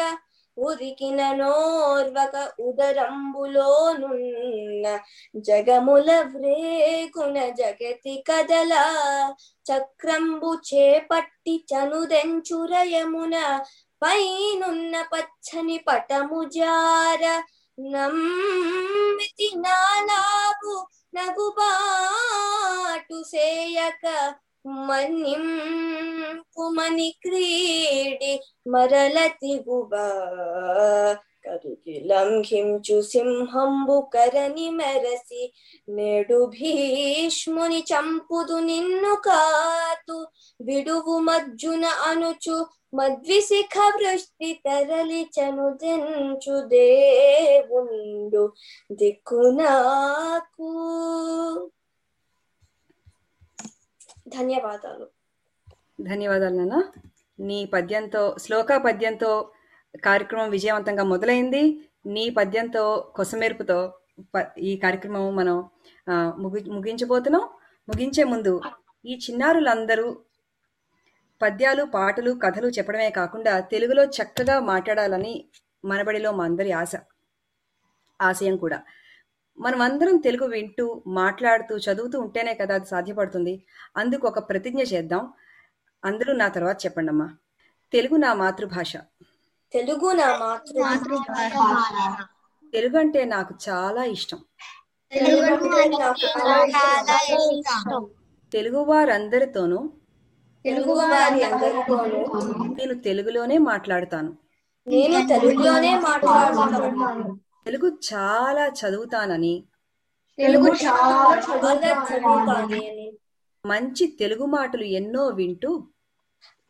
ఉరికిన 0.57 1.21
నోర్వక 1.33 2.35
ఉదరంబులో 2.63 3.69
నున్న 3.99 4.85
జగముల 5.43 6.09
వ్రేగున 6.33 7.37
జగతి 7.53 8.15
కదల 8.27 8.73
చక్రంబు 9.65 10.51
చేపట్టి 10.69 11.55
చనుదెంచురయమున 11.71 13.35
పైనున్న 14.03 14.95
పచ్చని 15.11 15.77
పటము 15.87 16.39
జార 16.53 17.23
నమ్మితి 17.77 19.49
నాలావు 19.57 20.75
నగు 21.15 21.47
బాటు 21.49 23.19
సేయక 23.23 24.05
మన్నింపుమని 25.85 27.09
క్రీడి 27.21 28.33
మరల 28.69 29.17
గుబా 29.65 30.07
కరుకి 31.45 31.95
లంఘించు 32.05 32.97
సింహంబు 33.03 33.97
కరని 34.13 34.67
మెరసి 34.69 35.43
నేడు 35.87 36.39
భీష్ముని 36.53 37.81
చంపుదు 37.91 38.57
నిన్ను 38.61 39.13
కాతు 39.25 40.17
విడువు 40.59 41.15
మజ్జున 41.19 41.85
అనుచు 42.07 42.57
మద్విశిఖ 42.93 43.77
వృష్టి 43.95 44.61
తరలి 44.65 45.29
చనుదెంచు 45.35 46.67
దేవుండు 46.67 48.53
దిక్కు 48.91 49.35
నాకు. 49.35 50.67
ధన్యవాదాలు. 54.27 55.05
ధన్యవాదాలు 56.01 56.55
నాన్న. 56.55 56.91
నీ 57.39 57.65
పద్యంతో 57.65 58.35
శ్లోక 58.39 58.73
పద్యంతో 58.77 59.31
కార్యక్రమం 60.05 60.49
విజయవంతంగా 60.49 61.03
మొదలైంది. 61.03 61.63
నీ 62.05 62.29
పద్యంతో 62.29 63.13
కొసమెరుపుతో 63.15 63.93
ఈ 64.57 64.77
కార్యక్రమం 64.77 65.35
మనం 65.35 65.57
ఆ, 66.09 66.33
ముగి 66.37 66.69
ముగించబోతున్నాం. 66.69 67.41
ముగించే 67.89 68.23
ముందు 68.23 68.61
ఈ 69.05 69.19
చిన్నారులందరూ 69.29 70.07
పద్యాలు 71.41 71.83
పాటలు 71.83 72.39
కథలు 72.43 72.67
చెప్పడమే 72.67 73.09
కాకుండా 73.09 73.59
తెలుగులో 73.59 74.03
చక్కగా 74.03 74.59
మాట్లాడాలని 74.59 75.45
మనబడిలో 75.85 76.31
మా 76.31 76.43
అందరి 76.43 76.71
ఆశ. 76.71 76.91
ఆశయం 78.21 78.57
కూడా. 78.57 78.81
మనం 79.59 79.81
అందరం 79.81 80.17
తెలుగు 80.17 80.47
వింటూ 80.47 81.03
మాట్లాడుతూ 81.07 81.77
చదువుతూ 81.77 82.19
ఉంటేనే 82.19 82.53
కదా 82.53 82.75
అది 82.75 82.85
సాధ్యపడుతుంది. 82.85 83.65
అందుకు 83.97 84.27
ఒక 84.27 84.49
ప్రతిజ్ఞ 84.49 84.83
చేద్దాం. 84.83 85.33
అందరూ 86.05 86.33
నా 86.33 86.47
తర్వాత 86.47 86.85
చెప్పండి 86.85 87.11
అమ్మా 87.11 87.29
తెలుగు 87.93 88.15
నా 88.15 88.33
మాతృభాష. 88.33 88.97
తెలుగు 89.73 90.11
నా 90.11 90.37
మాతృభాష. 90.37 92.17
తెలుగు 92.73 92.97
అంటే 92.97 93.25
నాకు 93.25 93.55
చాలా 93.69 94.03
ఇష్టం. 94.03 94.39
తెలుగు 95.13 95.41
అంటే 95.41 95.97
నాకు 95.97 96.25
చాలా 96.25 97.51
ఇష్టం. 97.51 98.09
తెలుగు 98.53 98.79
వారందరితోనూ 98.83 99.89
తెలుగు 100.65 100.91
వారి 100.93 101.43
అందరితోనూ 101.43 102.19
నేను 102.73 102.93
తెలుగులోనే 102.93 103.57
మాట్లాడతాను. 103.57 104.37
నేను 104.87 105.27
తెలుగులోనే 105.27 105.91
మాట్లాడుతున్నాను 105.99 107.39
తెలుగు 107.65 107.97
చాలా 108.13 108.63
చదువుతానని. 108.67 109.63
తెలుగు 110.37 110.67
చాలా 110.67 111.17
మంచి 113.65 114.07
తెలుగు 114.19 114.45
మాటలు 114.45 114.83
ఎన్నో 114.83 115.27
వింటూ 115.27 115.87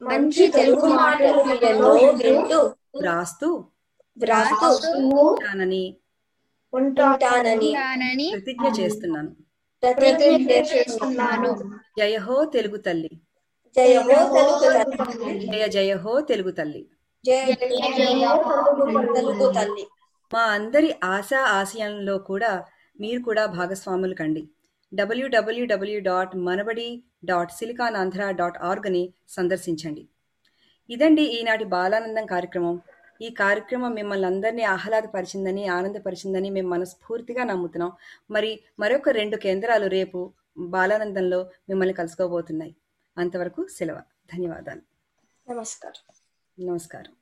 మంచి 0.02 0.48
తెలుగు 0.48 0.86
మాటలు 0.86 1.66
ఎన్నో 1.66 1.94
వింటూ 1.94 2.60
వ్రాస్తూ 3.00 3.66
వ్రాస్తూ 4.18 4.70
ఉంటానని 5.08 5.96
ప్రతిజ్ఞ 8.32 8.68
చేస్తున్నాను. 8.82 9.32
ప్రతిజ్ఞ 9.84 10.52
చేస్తున్నాను. 10.52 11.52
జయ 12.00 12.18
హో 12.18 12.46
తెలుగు 12.46 12.78
తల్లి. 12.78 13.12
జయ 13.78 13.94
హో 14.08 14.18
తెలుగు 14.34 14.58
తల్లి. 14.64 15.36
జయ 15.52 15.66
జయ 15.76 15.94
హో 16.04 16.12
తెలుగు 16.30 16.52
తల్లి. 16.58 16.82
జయ 17.26 17.54
తెలుగు 19.16 19.48
తల్లి. 19.58 19.84
మా 20.32 20.44
అందరి 20.58 20.90
ఆశా 21.04 21.40
ఆశయంలో 21.60 22.16
కూడా 22.30 22.52
మీరు 23.02 23.20
కూడా 23.28 23.44
భాగస్వాములు 23.56 24.16
కండి. 24.20 24.44
డబ్ల్యూడబ్ల్యూడబ్ల్యూ 24.92 26.00
dot 26.10 26.34
Manabadi 26.48 26.88
dot 27.30 27.56
silicon 27.58 27.98
Andhra 28.02 28.28
dot 28.42 28.60
ఆర్గ్ని 28.70 29.04
సందర్శించండి. 29.38 30.04
ఇదండి 30.90 31.26
ఈనాటి 31.38 31.66
బాలానందం 31.74 32.26
కార్యక్రమం. 32.34 32.78
ఈ 33.22 33.30
కార్యక్రమం 33.42 33.92
మిమ్మల్ని 34.00 34.28
అందరినీ 34.32 34.64
ఆహ్లాదపరిచిందని 34.76 35.64
ఆనందపరిచిందని 35.78 36.50
మేము 36.50 36.70
మనస్ఫూర్తిగా 36.76 37.44
నమ్ముతున్నాం. 37.52 37.92
మరి 38.32 38.54
మరొక 38.80 39.10
రెండు 39.22 39.38
కేంద్రాలు 39.48 39.90
రేపు 39.98 40.20
బాలానందంలో 40.78 41.42
మిమ్మల్ని 41.70 41.98
కలుసుకోబోతున్నాయి. 42.02 42.74
అంతవరకు 43.18 43.68
సెలవు. 43.68 44.00
ధన్యవాదాలు. 44.34 44.82
నమస్కారం. 45.52 46.16
నమస్కారం. 46.68 47.14